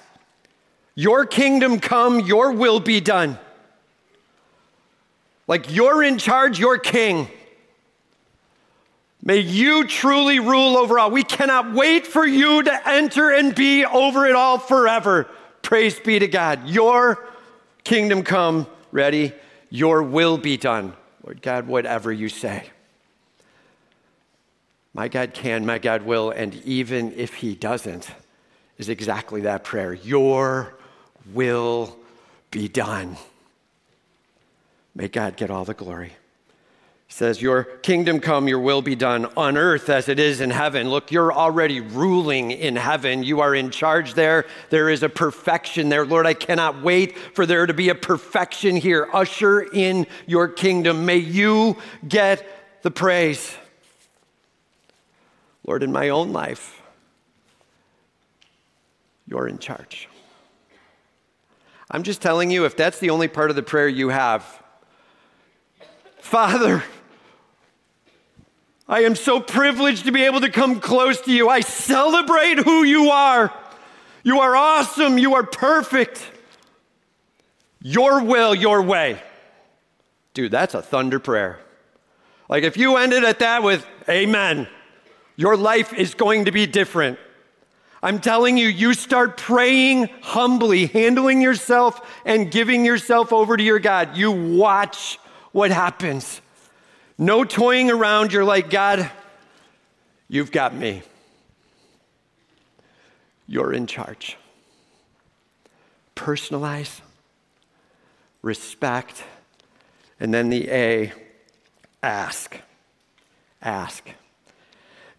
Your 0.93 1.25
kingdom 1.25 1.79
come, 1.79 2.21
your 2.21 2.53
will 2.53 2.79
be 2.79 3.01
done. 3.01 3.37
Like 5.47 5.73
you're 5.73 6.01
in 6.01 6.17
charge, 6.17 6.59
you're 6.59 6.77
king. 6.77 7.27
May 9.21 9.39
you 9.39 9.87
truly 9.87 10.39
rule 10.39 10.77
over 10.77 10.99
all. 10.99 11.09
We 11.09 11.23
cannot 11.23 11.73
wait 11.73 12.05
for 12.05 12.25
you 12.25 12.61
to 12.61 12.87
enter 12.87 13.31
and 13.31 13.55
be 13.55 13.83
over 13.83 14.27
it 14.27 14.35
all 14.35 14.59
forever. 14.59 15.27
Praise 15.63 15.99
be 15.99 16.19
to 16.19 16.27
God. 16.27 16.69
Your 16.69 17.27
kingdom 17.83 18.21
come, 18.21 18.67
ready? 18.91 19.33
Your 19.71 20.03
will 20.03 20.37
be 20.37 20.57
done. 20.57 20.93
Lord 21.23 21.41
God, 21.41 21.67
whatever 21.67 22.11
you 22.11 22.29
say. 22.29 22.69
My 24.95 25.07
God 25.07 25.35
can, 25.35 25.63
my 25.63 25.77
God 25.77 26.01
will, 26.01 26.31
and 26.31 26.55
even 26.65 27.13
if 27.13 27.35
He 27.35 27.53
doesn't, 27.53 28.09
is 28.79 28.89
exactly 28.89 29.41
that 29.41 29.63
prayer. 29.63 29.93
Your 29.93 30.73
will 31.31 31.95
be 32.49 32.67
done. 32.67 33.17
May 34.95 35.07
God 35.07 35.37
get 35.37 35.51
all 35.51 35.65
the 35.65 35.75
glory 35.75 36.13
says, 37.15 37.41
Your 37.41 37.63
kingdom 37.63 38.19
come, 38.19 38.47
your 38.47 38.59
will 38.59 38.81
be 38.81 38.95
done 38.95 39.25
on 39.37 39.57
earth 39.57 39.89
as 39.89 40.09
it 40.09 40.19
is 40.19 40.41
in 40.41 40.49
heaven. 40.49 40.89
Look, 40.89 41.11
you're 41.11 41.31
already 41.31 41.79
ruling 41.79 42.51
in 42.51 42.75
heaven. 42.75 43.23
You 43.23 43.39
are 43.39 43.55
in 43.55 43.71
charge 43.71 44.15
there. 44.15 44.45
There 44.69 44.89
is 44.89 45.01
a 45.01 45.07
perfection 45.07 45.87
there. 45.87 46.05
Lord, 46.05 46.25
I 46.25 46.33
cannot 46.33 46.81
wait 46.81 47.17
for 47.17 47.45
there 47.45 47.65
to 47.65 47.73
be 47.73 47.87
a 47.87 47.95
perfection 47.95 48.75
here. 48.75 49.07
Usher 49.13 49.61
in 49.61 50.07
your 50.25 50.49
kingdom. 50.49 51.05
May 51.05 51.17
you 51.17 51.77
get 52.05 52.81
the 52.81 52.91
praise. 52.91 53.55
Lord, 55.65 55.83
in 55.83 55.91
my 55.91 56.09
own 56.09 56.31
life, 56.31 56.81
you're 59.25 59.47
in 59.47 59.57
charge. 59.57 60.07
I'm 61.89 62.03
just 62.03 62.21
telling 62.21 62.51
you, 62.51 62.65
if 62.65 62.77
that's 62.77 62.99
the 62.99 63.09
only 63.09 63.27
part 63.27 63.49
of 63.49 63.55
the 63.55 63.63
prayer 63.63 63.87
you 63.87 64.09
have, 64.09 64.43
Father, 66.19 66.83
I 68.87 69.03
am 69.03 69.15
so 69.15 69.39
privileged 69.39 70.05
to 70.05 70.11
be 70.11 70.25
able 70.25 70.41
to 70.41 70.49
come 70.49 70.79
close 70.79 71.21
to 71.21 71.31
you. 71.31 71.49
I 71.49 71.61
celebrate 71.61 72.59
who 72.59 72.83
you 72.83 73.09
are. 73.09 73.53
You 74.23 74.39
are 74.41 74.55
awesome. 74.55 75.17
You 75.17 75.35
are 75.35 75.43
perfect. 75.43 76.23
Your 77.81 78.23
will, 78.23 78.53
your 78.53 78.81
way. 78.81 79.21
Dude, 80.33 80.51
that's 80.51 80.73
a 80.73 80.81
thunder 80.81 81.19
prayer. 81.19 81.59
Like 82.49 82.63
if 82.63 82.77
you 82.77 82.97
ended 82.97 83.23
at 83.23 83.39
that 83.39 83.63
with 83.63 83.85
amen, 84.09 84.67
your 85.35 85.57
life 85.57 85.93
is 85.93 86.13
going 86.13 86.45
to 86.45 86.51
be 86.51 86.65
different. 86.65 87.19
I'm 88.01 88.19
telling 88.19 88.57
you, 88.57 88.67
you 88.67 88.93
start 88.93 89.35
praying 89.35 90.09
humbly, 90.21 90.85
handling 90.85 91.41
yourself 91.41 91.99
and 92.23 92.51
giving 92.51 92.85
yourself 92.85 93.33
over 93.33 93.57
to 93.57 93.63
your 93.63 93.79
God. 93.79 94.15
You 94.15 94.31
watch 94.31 95.17
what 95.51 95.71
happens. 95.71 96.39
No 97.17 97.43
toying 97.43 97.89
around. 97.89 98.31
You're 98.31 98.45
like, 98.45 98.69
God, 98.69 99.09
you've 100.27 100.51
got 100.51 100.75
me. 100.75 101.01
You're 103.47 103.73
in 103.73 103.87
charge. 103.87 104.37
Personalize, 106.15 107.01
respect, 108.41 109.23
and 110.19 110.33
then 110.33 110.49
the 110.49 110.69
A, 110.69 111.13
ask. 112.03 112.59
Ask. 113.61 114.09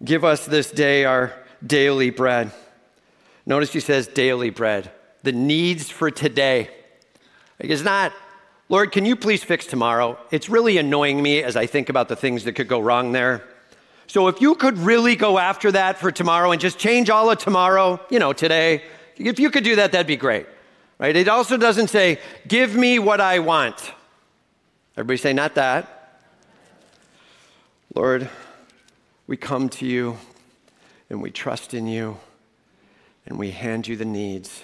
Give 0.05 0.25
us 0.25 0.47
this 0.47 0.71
day 0.71 1.05
our 1.05 1.33
daily 1.65 2.11
bread. 2.11 2.53
Notice 3.47 3.73
he 3.73 3.81
says 3.81 4.07
daily 4.07 4.51
bread. 4.51 4.91
The 5.23 5.33
needs 5.33 5.91
for 5.91 6.11
today. 6.11 6.71
It's 7.59 7.83
not 7.83 8.13
Lord, 8.69 8.91
can 8.91 9.05
you 9.05 9.15
please 9.15 9.45
fix 9.45 9.65
tomorrow? 9.65 10.19
It's 10.33 10.49
really 10.49 10.77
annoying 10.77 11.23
me 11.23 11.43
as 11.43 11.57
I 11.57 11.67
think 11.67 11.89
about 11.89 12.09
the 12.09 12.17
things 12.17 12.45
that 12.45 12.55
could 12.55 12.67
go 12.67 12.81
wrong 12.81 13.13
there. 13.13 13.45
So 14.09 14.27
if 14.27 14.41
you 14.41 14.57
could 14.57 14.77
really 14.79 15.15
go 15.15 15.39
after 15.39 15.71
that 15.73 15.99
for 15.99 16.11
tomorrow 16.11 16.51
and 16.51 16.61
just 16.61 16.79
change 16.79 17.09
all 17.09 17.31
of 17.31 17.39
tomorrow, 17.39 18.01
you 18.11 18.19
know, 18.19 18.33
today, 18.33 18.83
if 19.17 19.39
you 19.39 19.51
could 19.51 19.63
do 19.63 19.77
that, 19.77 19.93
that'd 19.93 20.07
be 20.07 20.17
great. 20.17 20.47
Right? 20.99 21.15
It 21.15 21.29
also 21.29 21.57
doesn't 21.57 21.89
say, 21.89 22.19
give 22.49 22.75
me 22.75 22.99
what 22.99 23.21
I 23.21 23.39
want. 23.39 23.93
Everybody 24.97 25.19
say, 25.19 25.33
not 25.33 25.55
that. 25.55 26.21
Lord, 27.95 28.29
we 29.27 29.37
come 29.37 29.69
to 29.69 29.87
you 29.87 30.19
and 31.11 31.21
we 31.21 31.31
trust 31.31 31.75
in 31.75 31.87
you 31.87 32.19
and 33.27 33.39
we 33.39 33.51
hand 33.51 33.89
you 33.89 33.97
the 33.97 34.05
needs. 34.05 34.63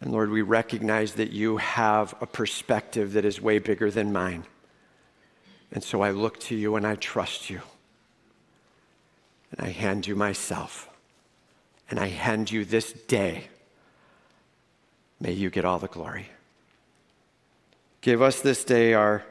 And 0.00 0.12
Lord, 0.12 0.30
we 0.30 0.42
recognize 0.42 1.14
that 1.14 1.30
you 1.30 1.58
have 1.58 2.14
a 2.20 2.26
perspective 2.26 3.12
that 3.12 3.24
is 3.24 3.40
way 3.40 3.58
bigger 3.58 3.90
than 3.90 4.12
mine. 4.12 4.44
And 5.72 5.84
so 5.84 6.00
I 6.00 6.10
look 6.10 6.40
to 6.40 6.56
you 6.56 6.76
and 6.76 6.86
I 6.86 6.96
trust 6.96 7.50
you. 7.50 7.60
And 9.52 9.66
I 9.66 9.70
hand 9.70 10.06
you 10.06 10.16
myself. 10.16 10.88
And 11.90 11.98
I 11.98 12.08
hand 12.08 12.50
you 12.50 12.64
this 12.64 12.92
day. 12.92 13.48
May 15.20 15.32
you 15.32 15.50
get 15.50 15.64
all 15.64 15.78
the 15.78 15.88
glory. 15.88 16.28
Give 18.00 18.22
us 18.22 18.40
this 18.40 18.64
day 18.64 18.94
our 18.94 19.22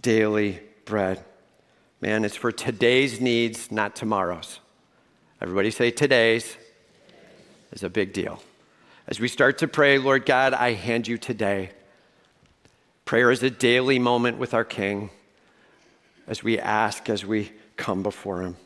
daily 0.00 0.60
bread. 0.84 1.24
Man, 2.02 2.24
it's 2.24 2.34
for 2.34 2.50
today's 2.50 3.20
needs, 3.20 3.70
not 3.70 3.94
tomorrow's. 3.94 4.58
Everybody 5.40 5.70
say 5.70 5.92
today's 5.92 6.56
is 7.70 7.84
a 7.84 7.88
big 7.88 8.12
deal. 8.12 8.42
As 9.06 9.20
we 9.20 9.28
start 9.28 9.58
to 9.58 9.68
pray, 9.68 9.98
Lord 9.98 10.26
God, 10.26 10.52
I 10.52 10.72
hand 10.72 11.06
you 11.06 11.16
today. 11.16 11.70
Prayer 13.04 13.30
is 13.30 13.44
a 13.44 13.50
daily 13.50 14.00
moment 14.00 14.38
with 14.38 14.52
our 14.52 14.64
King 14.64 15.10
as 16.26 16.42
we 16.42 16.58
ask, 16.58 17.08
as 17.08 17.24
we 17.24 17.52
come 17.76 18.02
before 18.02 18.42
Him. 18.42 18.56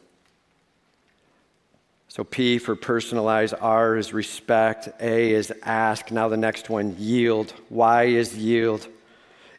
So, 2.08 2.24
P 2.24 2.56
for 2.56 2.74
personalize, 2.74 3.52
R 3.60 3.98
is 3.98 4.14
respect, 4.14 4.88
A 4.98 5.32
is 5.32 5.52
ask. 5.62 6.10
Now, 6.10 6.30
the 6.30 6.38
next 6.38 6.70
one, 6.70 6.96
yield. 6.98 7.52
Y 7.68 8.04
is 8.04 8.34
yield. 8.34 8.88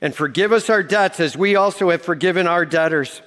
And 0.01 0.15
forgive 0.15 0.51
us 0.51 0.67
our 0.67 0.81
debts 0.81 1.19
as 1.19 1.37
we 1.37 1.55
also 1.55 1.91
have 1.91 2.01
forgiven 2.01 2.47
our 2.47 2.65
debtors. 2.65 3.21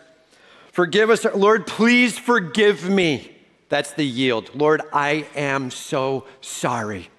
Forgive 0.80 1.10
us, 1.10 1.26
Lord, 1.34 1.66
please 1.66 2.18
forgive 2.18 2.88
me. 2.88 3.36
That's 3.68 3.92
the 3.92 4.02
yield. 4.02 4.50
Lord, 4.54 4.80
I 4.94 5.26
am 5.36 5.70
so 5.70 6.24
sorry. 6.40 7.10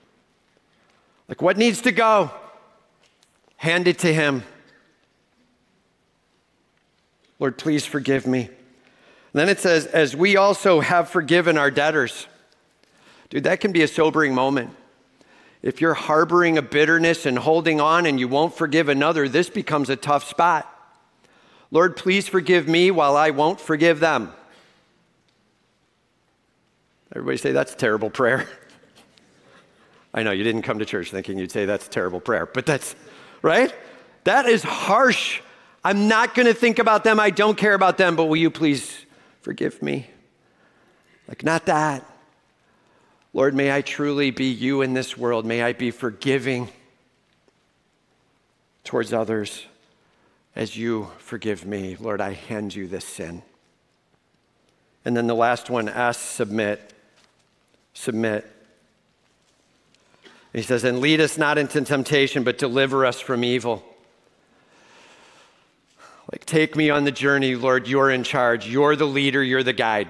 Like, 1.28 1.44
what 1.44 1.60
needs 1.60 1.82
to 1.82 1.92
go? 1.92 2.32
Hand 3.58 3.88
it 3.88 4.00
to 4.00 4.12
Him. 4.12 4.42
Lord, 7.38 7.60
please 7.60 7.86
forgive 7.86 8.26
me. 8.26 8.46
And 8.46 8.52
then 9.34 9.48
it 9.48 9.60
says, 9.60 9.86
as 9.86 10.16
we 10.16 10.38
also 10.38 10.80
have 10.80 11.12
forgiven 11.12 11.56
our 11.56 11.70
debtors. 11.70 12.26
Dude, 13.30 13.44
that 13.44 13.60
can 13.60 13.72
be 13.72 13.84
a 13.84 13.88
sobering 13.88 14.34
moment. 14.34 14.72
If 15.62 15.82
you're 15.82 15.94
harboring 15.94 16.58
a 16.58 16.64
bitterness 16.64 17.28
and 17.28 17.38
holding 17.38 17.80
on 17.80 18.08
and 18.08 18.20
you 18.20 18.28
won't 18.28 18.56
forgive 18.56 18.90
another, 18.90 19.30
this 19.30 19.52
becomes 19.52 19.92
a 19.92 19.96
tough 19.96 20.28
spot. 20.28 20.68
Lord, 21.72 21.96
please 21.96 22.28
forgive 22.28 22.68
me 22.68 22.92
while 22.92 23.16
I 23.16 23.30
won't 23.30 23.60
forgive 23.60 24.02
them. 24.02 24.34
Everybody 27.16 27.38
say 27.38 27.52
that's 27.54 27.74
a 27.74 27.78
terrible 27.78 28.10
prayer. 28.10 28.48
I 30.14 30.24
know 30.24 30.32
you 30.32 30.44
didn't 30.44 30.64
come 30.64 30.80
to 30.80 30.86
church 30.86 31.12
thinking 31.12 31.40
you'd 31.40 31.52
say 31.52 31.66
that's 31.66 31.88
a 31.88 31.90
terrible 31.90 32.20
prayer, 32.20 32.46
but 32.46 32.66
that's 32.66 32.96
right? 33.42 33.74
That 34.26 34.46
is 34.46 34.64
harsh. 34.64 35.42
I'm 35.84 36.10
not 36.10 36.36
going 36.36 36.46
to 36.46 36.54
think 36.54 36.80
about 36.80 37.06
them. 37.06 37.20
I 37.20 37.30
don't 37.30 37.58
care 37.58 37.74
about 37.74 37.98
them, 37.98 38.18
but 38.18 38.26
will 38.26 38.36
you 38.36 38.52
please 38.52 39.06
forgive 39.42 39.82
me? 39.82 40.08
Like, 41.28 41.44
not 41.44 41.66
that. 41.68 42.06
Lord, 43.34 43.56
may 43.56 43.74
I 43.74 43.82
truly 43.82 44.30
be 44.32 44.52
you 44.52 44.82
in 44.82 44.94
this 44.94 45.18
world. 45.18 45.46
May 45.46 45.64
I 45.64 45.72
be 45.72 45.90
forgiving 45.90 46.70
towards 48.84 49.14
others 49.14 49.66
as 50.56 50.76
you 50.76 51.10
forgive 51.18 51.66
me. 51.66 51.96
Lord, 52.00 52.22
I 52.22 52.34
hand 52.34 52.76
you 52.76 52.88
this 52.88 53.06
sin. 53.06 53.42
And 55.06 55.16
then 55.16 55.28
the 55.28 55.36
last 55.36 55.70
one, 55.70 55.90
ask, 55.90 56.20
submit. 56.20 56.94
Submit. 57.94 58.50
He 60.54 60.62
says, 60.62 60.84
And 60.84 61.00
lead 61.00 61.22
us 61.22 61.38
not 61.38 61.58
into 61.58 61.82
temptation, 61.82 62.44
but 62.44 62.58
deliver 62.58 63.06
us 63.06 63.20
from 63.20 63.44
evil. 63.44 63.84
Like, 66.32 66.46
take 66.46 66.76
me 66.76 66.90
on 66.90 67.04
the 67.04 67.12
journey, 67.12 67.56
Lord. 67.56 67.88
You're 67.88 68.12
in 68.12 68.24
charge. 68.24 68.68
You're 68.68 68.96
the 68.96 69.08
leader. 69.08 69.44
You're 69.44 69.64
the 69.64 69.74
guide. 69.74 70.08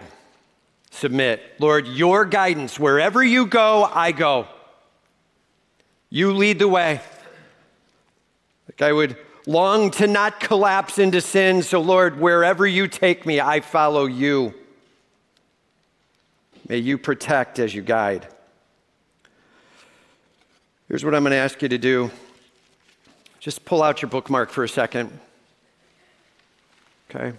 Submit. 0.92 1.42
Lord, 1.60 1.88
your 1.88 2.26
guidance. 2.26 2.80
Wherever 2.80 3.24
you 3.24 3.46
go, 3.46 3.84
I 3.84 4.12
go. 4.12 4.48
You 6.10 6.34
lead 6.34 6.60
the 6.60 6.68
way. 6.68 7.02
Like, 8.68 8.82
I 8.82 8.92
would 8.92 9.16
long 9.48 9.92
to 9.92 10.08
not 10.08 10.40
collapse 10.40 11.00
into 11.00 11.22
sin. 11.22 11.64
So, 11.64 11.82
Lord, 11.82 12.20
wherever 12.20 12.66
you 12.66 12.88
take 12.88 13.26
me, 13.26 13.40
I 13.40 13.60
follow 13.60 14.06
you. 14.06 14.54
May 16.68 16.78
you 16.78 16.98
protect 16.98 17.60
as 17.60 17.74
you 17.74 17.82
guide. 17.82 18.28
Here's 20.88 21.04
what 21.04 21.16
I'm 21.16 21.24
going 21.24 21.32
to 21.32 21.38
ask 21.38 21.62
you 21.62 21.70
to 21.70 21.78
do 21.78 22.12
just 23.40 23.66
pull 23.66 23.82
out 23.82 24.04
your 24.04 24.10
bookmark 24.10 24.52
for 24.52 24.64
a 24.64 24.70
second. 24.70 25.20
Okay? 27.10 27.36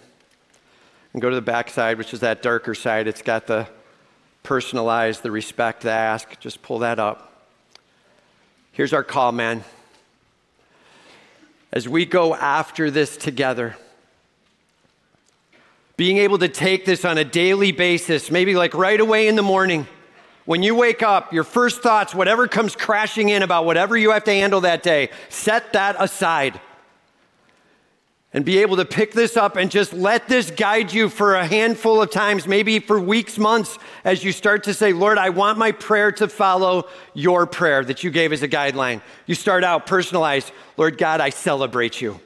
And 1.13 1.23
go 1.23 1.31
to 1.31 1.37
the 1.37 1.41
back 1.41 1.71
side, 1.71 1.97
which 1.97 2.13
is 2.13 2.21
that 2.21 2.43
darker 2.43 2.75
side. 2.75 3.07
It's 3.07 3.23
got 3.23 3.47
the 3.47 3.69
personalized, 4.43 5.23
the 5.23 5.31
respect, 5.31 5.83
the 5.83 5.91
ask. 5.91 6.41
Just 6.41 6.61
pull 6.63 6.81
that 6.81 6.99
up. 6.99 7.47
Here's 8.73 8.93
our 8.93 9.05
call, 9.05 9.31
man. 9.31 9.63
As 11.73 11.89
we 11.89 12.05
go 12.05 12.35
after 12.35 12.91
this 12.91 13.17
together, 13.17 13.77
being 15.97 16.19
able 16.19 16.39
to 16.39 16.49
take 16.49 16.85
this 16.85 17.05
on 17.05 17.17
a 17.17 17.25
daily 17.25 17.73
basis, 17.73 18.31
maybe 18.31 18.55
like 18.55 18.75
right 18.75 19.01
away 19.01 19.29
in 19.29 19.37
the 19.37 19.43
morning, 19.43 19.87
when 20.45 20.63
you 20.63 20.75
wake 20.75 21.03
up, 21.03 21.33
your 21.33 21.45
first 21.45 21.83
thoughts, 21.83 22.15
whatever 22.15 22.49
comes 22.49 22.75
crashing 22.75 23.29
in 23.29 23.43
about 23.43 23.65
whatever 23.65 23.97
you 23.97 24.11
have 24.11 24.25
to 24.25 24.33
handle 24.33 24.63
that 24.63 24.83
day, 24.83 25.11
set 25.29 25.73
that 25.73 25.97
aside. 25.99 26.61
And 28.35 28.47
be 28.47 28.59
able 28.59 28.77
to 28.77 28.87
pick 28.87 29.13
this 29.13 29.37
up 29.37 29.57
and 29.57 29.71
just 29.71 29.93
let 29.93 30.27
this 30.27 30.51
guide 30.51 30.91
you 30.91 31.11
for 31.11 31.35
a 31.35 31.47
handful 31.47 32.01
of 32.01 32.11
times, 32.11 32.47
maybe 32.47 32.79
for 32.79 32.99
weeks, 32.99 33.37
months, 33.37 33.79
as 34.05 34.25
you 34.25 34.33
start 34.33 34.65
to 34.65 34.75
say, 34.75 34.95
Lord, 34.95 35.19
I 35.19 35.29
want 35.29 35.59
my 35.59 35.73
prayer 35.73 36.11
to 36.13 36.29
follow 36.29 36.89
your 37.13 37.47
prayer 37.47 37.85
that 37.85 38.03
you 38.03 38.11
gave 38.11 38.33
as 38.33 38.43
a 38.43 38.49
guideline. 38.49 39.03
You 39.27 39.35
start 39.35 39.65
out 39.65 39.87
personalized, 39.87 40.51
Lord 40.79 40.97
God, 40.97 41.21
I 41.21 41.29
celebrate 41.29 42.01
you. 42.01 42.21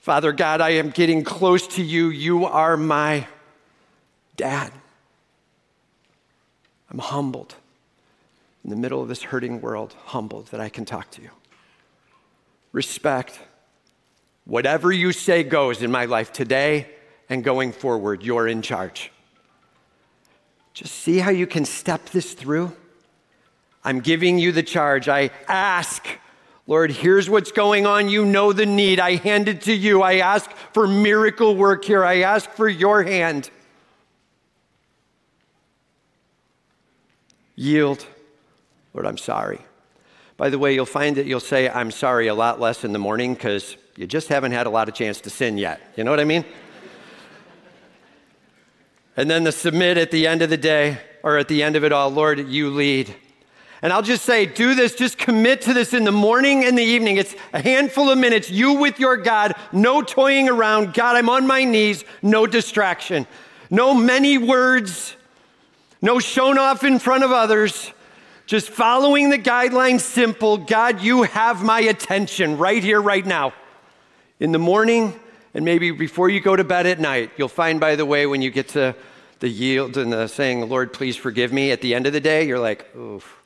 Father 0.00 0.32
God, 0.32 0.62
I 0.62 0.70
am 0.70 0.90
getting 0.90 1.24
close 1.24 1.66
to 1.68 1.82
you. 1.82 2.08
You 2.08 2.46
are 2.46 2.76
my 2.76 3.26
Dad, 4.36 4.70
I'm 6.90 6.98
humbled 6.98 7.54
in 8.62 8.70
the 8.70 8.76
middle 8.76 9.00
of 9.00 9.08
this 9.08 9.22
hurting 9.22 9.60
world, 9.60 9.94
humbled 10.06 10.48
that 10.48 10.60
I 10.60 10.68
can 10.68 10.84
talk 10.84 11.10
to 11.12 11.22
you. 11.22 11.30
Respect. 12.76 13.40
Whatever 14.44 14.92
you 14.92 15.10
say 15.10 15.42
goes 15.42 15.80
in 15.80 15.90
my 15.90 16.04
life 16.04 16.30
today 16.30 16.90
and 17.30 17.42
going 17.42 17.72
forward. 17.72 18.22
You're 18.22 18.46
in 18.46 18.60
charge. 18.60 19.10
Just 20.74 20.92
see 20.92 21.16
how 21.16 21.30
you 21.30 21.46
can 21.46 21.64
step 21.64 22.10
this 22.10 22.34
through. 22.34 22.76
I'm 23.82 24.00
giving 24.00 24.38
you 24.38 24.52
the 24.52 24.62
charge. 24.62 25.08
I 25.08 25.30
ask, 25.48 26.06
Lord, 26.66 26.90
here's 26.90 27.30
what's 27.30 27.50
going 27.50 27.86
on. 27.86 28.10
You 28.10 28.26
know 28.26 28.52
the 28.52 28.66
need. 28.66 29.00
I 29.00 29.14
hand 29.16 29.48
it 29.48 29.62
to 29.62 29.72
you. 29.72 30.02
I 30.02 30.16
ask 30.16 30.50
for 30.74 30.86
miracle 30.86 31.56
work 31.56 31.82
here. 31.82 32.04
I 32.04 32.20
ask 32.20 32.50
for 32.50 32.68
your 32.68 33.04
hand. 33.04 33.48
Yield. 37.54 38.04
Lord, 38.92 39.06
I'm 39.06 39.16
sorry. 39.16 39.60
By 40.36 40.50
the 40.50 40.58
way, 40.58 40.74
you'll 40.74 40.84
find 40.84 41.16
that 41.16 41.24
you'll 41.24 41.40
say, 41.40 41.68
I'm 41.68 41.90
sorry 41.90 42.26
a 42.26 42.34
lot 42.34 42.60
less 42.60 42.84
in 42.84 42.92
the 42.92 42.98
morning 42.98 43.32
because 43.32 43.76
you 43.96 44.06
just 44.06 44.28
haven't 44.28 44.52
had 44.52 44.66
a 44.66 44.70
lot 44.70 44.88
of 44.88 44.94
chance 44.94 45.20
to 45.22 45.30
sin 45.30 45.56
yet. 45.56 45.80
You 45.96 46.04
know 46.04 46.10
what 46.10 46.20
I 46.20 46.24
mean? 46.24 46.44
and 49.16 49.30
then 49.30 49.44
the 49.44 49.52
submit 49.52 49.96
at 49.96 50.10
the 50.10 50.26
end 50.26 50.42
of 50.42 50.50
the 50.50 50.58
day 50.58 50.98
or 51.22 51.38
at 51.38 51.48
the 51.48 51.62
end 51.62 51.74
of 51.74 51.84
it 51.84 51.92
all, 51.92 52.10
Lord, 52.10 52.38
you 52.38 52.70
lead. 52.70 53.14
And 53.80 53.92
I'll 53.92 54.02
just 54.02 54.24
say, 54.24 54.44
do 54.44 54.74
this, 54.74 54.94
just 54.94 55.16
commit 55.16 55.62
to 55.62 55.72
this 55.72 55.94
in 55.94 56.04
the 56.04 56.12
morning 56.12 56.64
and 56.64 56.76
the 56.76 56.82
evening. 56.82 57.16
It's 57.16 57.34
a 57.54 57.62
handful 57.62 58.10
of 58.10 58.18
minutes, 58.18 58.50
you 58.50 58.74
with 58.74 59.00
your 59.00 59.16
God, 59.16 59.54
no 59.72 60.02
toying 60.02 60.48
around. 60.50 60.92
God, 60.92 61.16
I'm 61.16 61.30
on 61.30 61.46
my 61.46 61.64
knees, 61.64 62.04
no 62.20 62.46
distraction, 62.46 63.26
no 63.70 63.94
many 63.94 64.36
words, 64.36 65.16
no 66.02 66.18
shown 66.18 66.58
off 66.58 66.84
in 66.84 66.98
front 66.98 67.24
of 67.24 67.32
others, 67.32 67.92
just 68.46 68.70
following 68.70 69.30
the 69.30 69.38
guidelines 69.38 70.00
simple. 70.00 70.56
God, 70.56 71.02
you 71.02 71.24
have 71.24 71.62
my 71.62 71.80
attention 71.80 72.56
right 72.56 72.82
here, 72.82 73.00
right 73.00 73.26
now. 73.26 73.52
In 74.40 74.52
the 74.52 74.58
morning, 74.58 75.18
and 75.52 75.64
maybe 75.64 75.90
before 75.90 76.28
you 76.28 76.40
go 76.40 76.56
to 76.56 76.64
bed 76.64 76.86
at 76.86 77.00
night, 77.00 77.32
you'll 77.36 77.48
find, 77.48 77.80
by 77.80 77.96
the 77.96 78.06
way, 78.06 78.26
when 78.26 78.42
you 78.42 78.50
get 78.50 78.68
to 78.70 78.94
the 79.40 79.48
yield 79.48 79.96
and 79.96 80.12
the 80.12 80.26
saying, 80.26 80.68
Lord, 80.68 80.92
please 80.92 81.16
forgive 81.16 81.52
me, 81.52 81.70
at 81.70 81.80
the 81.80 81.94
end 81.94 82.06
of 82.06 82.12
the 82.12 82.20
day, 82.20 82.46
you're 82.46 82.58
like, 82.58 82.94
oof, 82.96 83.42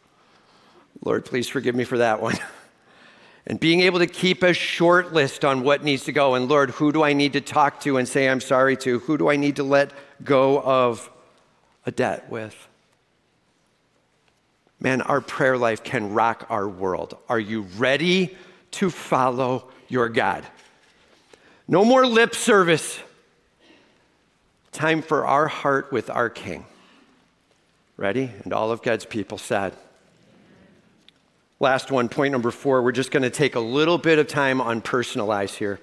Lord, 1.04 1.24
please 1.24 1.48
forgive 1.48 1.74
me 1.74 1.84
for 1.84 1.98
that 1.98 2.20
one. 2.20 2.36
and 3.46 3.58
being 3.58 3.80
able 3.80 4.00
to 4.00 4.06
keep 4.06 4.42
a 4.42 4.52
short 4.52 5.12
list 5.12 5.44
on 5.44 5.62
what 5.62 5.82
needs 5.82 6.04
to 6.04 6.12
go. 6.12 6.34
And 6.34 6.48
Lord, 6.48 6.70
who 6.70 6.92
do 6.92 7.02
I 7.02 7.12
need 7.12 7.32
to 7.32 7.40
talk 7.40 7.80
to 7.80 7.96
and 7.96 8.06
say 8.06 8.28
I'm 8.28 8.40
sorry 8.40 8.76
to? 8.78 8.98
Who 9.00 9.16
do 9.16 9.30
I 9.30 9.36
need 9.36 9.56
to 9.56 9.64
let 9.64 9.92
go 10.24 10.60
of 10.60 11.10
a 11.86 11.90
debt 11.90 12.30
with. 12.30 12.68
Man, 14.80 15.02
our 15.02 15.20
prayer 15.20 15.58
life 15.58 15.84
can 15.84 16.14
rock 16.14 16.46
our 16.48 16.66
world. 16.66 17.16
Are 17.28 17.38
you 17.38 17.62
ready 17.76 18.36
to 18.72 18.88
follow 18.88 19.68
your 19.88 20.08
God? 20.08 20.46
No 21.68 21.84
more 21.84 22.06
lip 22.06 22.34
service. 22.34 22.98
Time 24.72 25.02
for 25.02 25.26
our 25.26 25.48
heart 25.48 25.92
with 25.92 26.08
our 26.08 26.30
King. 26.30 26.64
Ready? 27.98 28.30
And 28.44 28.52
all 28.54 28.70
of 28.70 28.82
God's 28.82 29.04
people 29.04 29.36
said. 29.36 29.74
Last 31.58 31.90
one, 31.90 32.08
point 32.08 32.32
number 32.32 32.50
four. 32.50 32.82
We're 32.82 32.92
just 32.92 33.10
going 33.10 33.22
to 33.22 33.30
take 33.30 33.54
a 33.54 33.60
little 33.60 33.98
bit 33.98 34.18
of 34.18 34.28
time 34.28 34.62
on 34.62 34.80
personalize 34.80 35.54
here. 35.54 35.78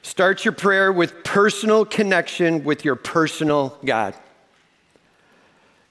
Start 0.00 0.46
your 0.46 0.52
prayer 0.52 0.90
with 0.90 1.24
personal 1.24 1.84
connection 1.84 2.64
with 2.64 2.84
your 2.84 2.94
personal 2.94 3.76
God. 3.84 4.14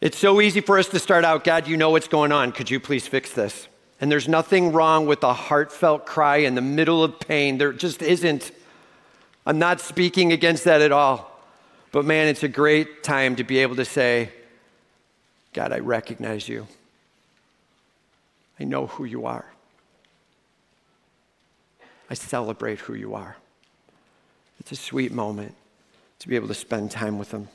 It's 0.06 0.20
so 0.20 0.40
easy 0.40 0.62
for 0.62 0.78
us 0.78 0.88
to 0.90 1.00
start 1.00 1.26
out, 1.26 1.44
God, 1.44 1.68
you 1.68 1.78
know 1.78 1.90
what's 1.90 2.08
going 2.08 2.32
on. 2.32 2.52
Could 2.52 2.70
you 2.70 2.80
please 2.80 3.08
fix 3.08 3.34
this? 3.34 3.68
And 4.00 4.12
there's 4.12 4.28
nothing 4.28 4.72
wrong 4.72 5.08
with 5.08 5.24
a 5.24 5.34
heartfelt 5.34 6.06
cry 6.06 6.38
in 6.38 6.54
the 6.54 6.62
middle 6.62 7.04
of 7.04 7.20
pain. 7.20 7.58
There 7.58 7.74
just 7.74 8.04
isn't. 8.04 8.52
I'm 9.48 9.58
not 9.58 9.82
speaking 9.82 10.32
against 10.32 10.66
that 10.66 10.80
at 10.80 10.92
all. 10.92 11.42
But 11.92 12.06
man, 12.06 12.28
it's 12.28 12.44
a 12.44 12.48
great 12.48 13.02
time 13.02 13.36
to 13.38 13.44
be 13.44 13.58
able 13.58 13.78
to 13.78 13.84
say, 13.84 14.30
God, 15.54 15.72
I 15.72 15.80
recognize 15.80 16.48
you. 16.48 16.68
I 18.60 18.64
know 18.66 18.86
who 18.86 19.06
you 19.06 19.26
are. 19.26 19.52
I 22.12 22.14
celebrate 22.14 22.78
who 22.78 22.94
you 22.94 23.16
are. 23.16 23.38
It's 24.60 24.72
a 24.72 24.76
sweet 24.76 25.12
moment 25.12 25.56
to 26.20 26.28
be 26.28 26.36
able 26.36 26.50
to 26.50 26.54
spend 26.54 26.92
time 26.92 27.18
with 27.18 27.32
Him. 27.32 27.48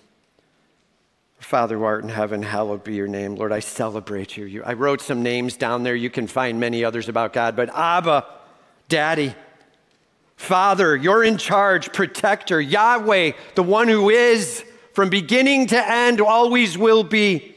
Father 1.40 1.78
who 1.78 1.84
art 1.84 2.04
in 2.04 2.10
heaven, 2.10 2.42
hallowed 2.42 2.84
be 2.84 2.94
your 2.94 3.08
name. 3.08 3.34
Lord, 3.34 3.50
I 3.50 3.60
celebrate 3.60 4.36
you. 4.36 4.44
you. 4.44 4.62
I 4.62 4.74
wrote 4.74 5.00
some 5.00 5.22
names 5.22 5.56
down 5.56 5.82
there. 5.82 5.94
You 5.94 6.10
can 6.10 6.26
find 6.26 6.60
many 6.60 6.84
others 6.84 7.08
about 7.08 7.32
God, 7.32 7.56
but 7.56 7.70
Abba, 7.74 8.26
Daddy, 8.88 9.34
Father, 10.36 10.94
you're 10.94 11.24
in 11.24 11.38
charge, 11.38 11.92
protector, 11.92 12.60
Yahweh, 12.60 13.32
the 13.54 13.62
one 13.62 13.88
who 13.88 14.10
is 14.10 14.64
from 14.92 15.10
beginning 15.10 15.68
to 15.68 15.90
end, 15.90 16.20
always 16.20 16.76
will 16.76 17.04
be, 17.04 17.54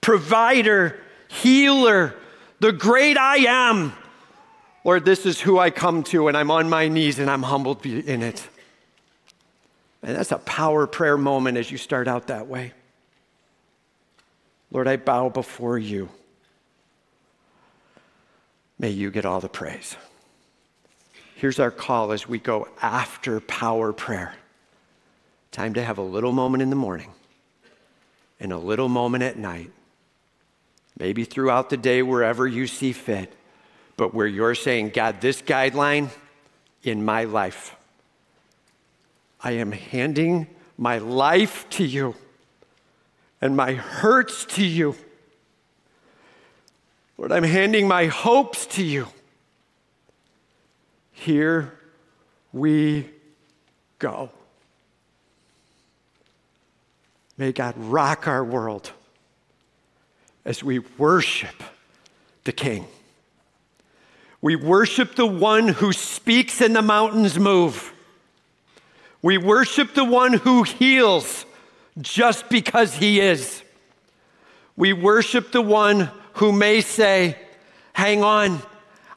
provider, 0.00 0.98
healer, 1.28 2.14
the 2.60 2.72
great 2.72 3.16
I 3.16 3.36
am. 3.70 3.92
Lord, 4.84 5.04
this 5.04 5.26
is 5.26 5.40
who 5.40 5.58
I 5.58 5.70
come 5.70 6.04
to, 6.04 6.28
and 6.28 6.36
I'm 6.36 6.50
on 6.50 6.68
my 6.68 6.88
knees 6.88 7.18
and 7.18 7.28
I'm 7.28 7.42
humbled 7.42 7.84
in 7.84 8.22
it. 8.22 8.48
And 10.02 10.16
that's 10.16 10.32
a 10.32 10.38
power 10.38 10.86
prayer 10.86 11.16
moment 11.16 11.58
as 11.58 11.70
you 11.70 11.78
start 11.78 12.06
out 12.06 12.28
that 12.28 12.46
way. 12.46 12.72
Lord, 14.70 14.88
I 14.88 14.96
bow 14.96 15.28
before 15.28 15.78
you. 15.78 16.08
May 18.78 18.90
you 18.90 19.10
get 19.10 19.24
all 19.24 19.40
the 19.40 19.48
praise. 19.48 19.96
Here's 21.34 21.60
our 21.60 21.70
call 21.70 22.12
as 22.12 22.28
we 22.28 22.38
go 22.38 22.68
after 22.80 23.40
power 23.40 23.92
prayer. 23.92 24.34
Time 25.50 25.74
to 25.74 25.82
have 25.82 25.98
a 25.98 26.02
little 26.02 26.32
moment 26.32 26.62
in 26.62 26.70
the 26.70 26.76
morning 26.76 27.12
and 28.40 28.52
a 28.52 28.58
little 28.58 28.88
moment 28.88 29.22
at 29.22 29.38
night. 29.38 29.70
Maybe 30.98 31.24
throughout 31.24 31.70
the 31.70 31.76
day, 31.76 32.02
wherever 32.02 32.46
you 32.46 32.66
see 32.66 32.92
fit, 32.92 33.32
but 33.96 34.14
where 34.14 34.26
you're 34.26 34.54
saying, 34.54 34.90
God, 34.90 35.20
this 35.20 35.42
guideline 35.42 36.10
in 36.82 37.04
my 37.04 37.24
life, 37.24 37.74
I 39.40 39.52
am 39.52 39.72
handing 39.72 40.46
my 40.78 40.98
life 40.98 41.68
to 41.70 41.84
you 41.84 42.14
and 43.40 43.56
my 43.56 43.74
hurts 43.74 44.44
to 44.44 44.64
you. 44.64 44.96
Lord, 47.18 47.32
I'm 47.32 47.42
handing 47.42 47.88
my 47.88 48.06
hopes 48.06 48.66
to 48.66 48.84
you. 48.84 49.08
Here 51.12 51.72
we 52.52 53.08
go. 53.98 54.30
May 57.38 57.52
God 57.52 57.74
rock 57.76 58.28
our 58.28 58.44
world 58.44 58.92
as 60.44 60.62
we 60.62 60.78
worship 60.78 61.62
the 62.44 62.52
King. 62.52 62.86
We 64.40 64.56
worship 64.56 65.16
the 65.16 65.26
one 65.26 65.68
who 65.68 65.92
speaks 65.92 66.60
and 66.60 66.76
the 66.76 66.82
mountains 66.82 67.38
move. 67.38 67.92
We 69.22 69.38
worship 69.38 69.94
the 69.94 70.04
one 70.04 70.34
who 70.34 70.62
heals 70.62 71.46
just 72.00 72.48
because 72.48 72.94
He 72.94 73.20
is. 73.20 73.62
We 74.76 74.92
worship 74.92 75.52
the 75.52 75.62
one 75.62 76.10
who 76.34 76.52
may 76.52 76.80
say, 76.80 77.36
Hang 77.92 78.22
on, 78.22 78.60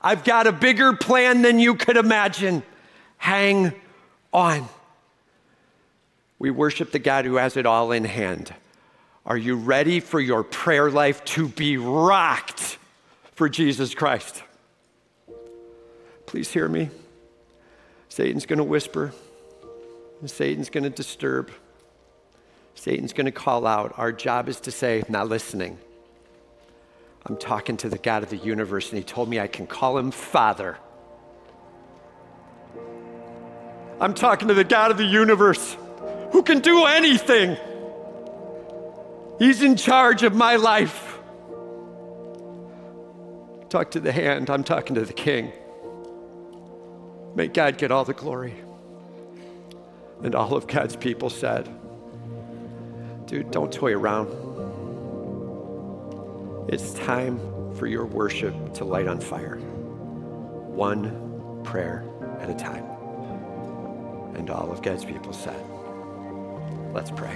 I've 0.02 0.24
got 0.24 0.48
a 0.48 0.52
bigger 0.52 0.94
plan 0.94 1.42
than 1.42 1.60
you 1.60 1.76
could 1.76 1.98
imagine. 1.98 2.64
Hang 3.18 3.74
on. 4.32 4.68
We 6.38 6.52
worship 6.52 6.92
the 6.92 7.00
God 7.00 7.26
who 7.26 7.36
has 7.36 7.58
it 7.58 7.66
all 7.66 7.92
in 7.92 8.06
hand. 8.06 8.54
Are 9.26 9.38
you 9.38 9.56
ready 9.56 10.00
for 10.00 10.20
your 10.20 10.44
prayer 10.44 10.90
life 10.90 11.24
to 11.26 11.50
be 11.50 11.78
rocked 11.78 12.78
for 13.34 13.50
Jesus 13.50 13.94
Christ? 13.94 14.42
Please 16.26 16.50
hear 16.52 16.70
me. 16.70 16.90
Satan's 18.08 18.46
going 18.46 18.58
to 18.58 18.64
whisper, 18.64 19.14
and 20.22 20.32
Satan's 20.32 20.70
going 20.70 20.86
to 20.86 20.90
disturb, 20.90 21.52
Satan's 22.80 23.12
going 23.12 23.26
to 23.26 23.32
call 23.34 23.68
out. 23.68 23.94
Our 23.98 24.14
job 24.14 24.48
is 24.48 24.62
to 24.62 24.72
say, 24.72 25.04
not 25.10 25.28
listening. 25.28 25.78
I'm 27.26 27.36
talking 27.36 27.76
to 27.76 27.90
the 27.90 27.98
God 27.98 28.24
of 28.24 28.30
the 28.30 28.38
universe, 28.38 28.88
and 28.90 28.98
He 28.98 29.04
told 29.04 29.28
me 29.28 29.38
I 29.38 29.48
can 29.48 29.68
call 29.68 29.98
Him 29.98 30.12
Father. 30.12 30.78
I'm 34.00 34.14
talking 34.14 34.48
to 34.48 34.54
the 34.54 34.64
God 34.64 34.92
of 34.92 34.98
the 34.98 35.04
universe 35.04 35.76
who 36.32 36.42
can 36.42 36.62
do 36.62 36.86
anything. 36.86 37.58
He's 39.40 39.62
in 39.62 39.76
charge 39.76 40.24
of 40.24 40.34
my 40.34 40.56
life. 40.56 41.20
Talk 43.68 43.92
to 43.92 44.00
the 44.00 44.14
hand, 44.14 44.50
I'm 44.50 44.64
talking 44.64 44.96
to 44.96 45.04
the 45.04 45.12
king. 45.12 45.52
May 47.36 47.50
God 47.50 47.78
get 47.78 47.92
all 47.92 48.06
the 48.06 48.14
glory. 48.14 48.54
And 50.24 50.34
all 50.34 50.56
of 50.56 50.66
God's 50.66 50.96
people 50.96 51.30
said, 51.30 51.68
Dude, 53.30 53.52
don't 53.52 53.72
toy 53.72 53.94
around. 53.94 54.28
It's 56.68 56.94
time 56.94 57.38
for 57.76 57.86
your 57.86 58.08
worship 58.08 58.74
to 58.74 58.86
light 58.86 59.08
on 59.08 59.20
fire, 59.20 59.58
one 59.58 61.62
prayer 61.64 62.04
at 62.40 62.50
a 62.50 62.56
time. 62.56 62.86
And 64.34 64.50
all 64.50 64.72
of 64.72 64.82
God's 64.82 65.06
people 65.06 65.32
said, 65.32 65.64
Let's 66.92 67.12
pray. 67.12 67.36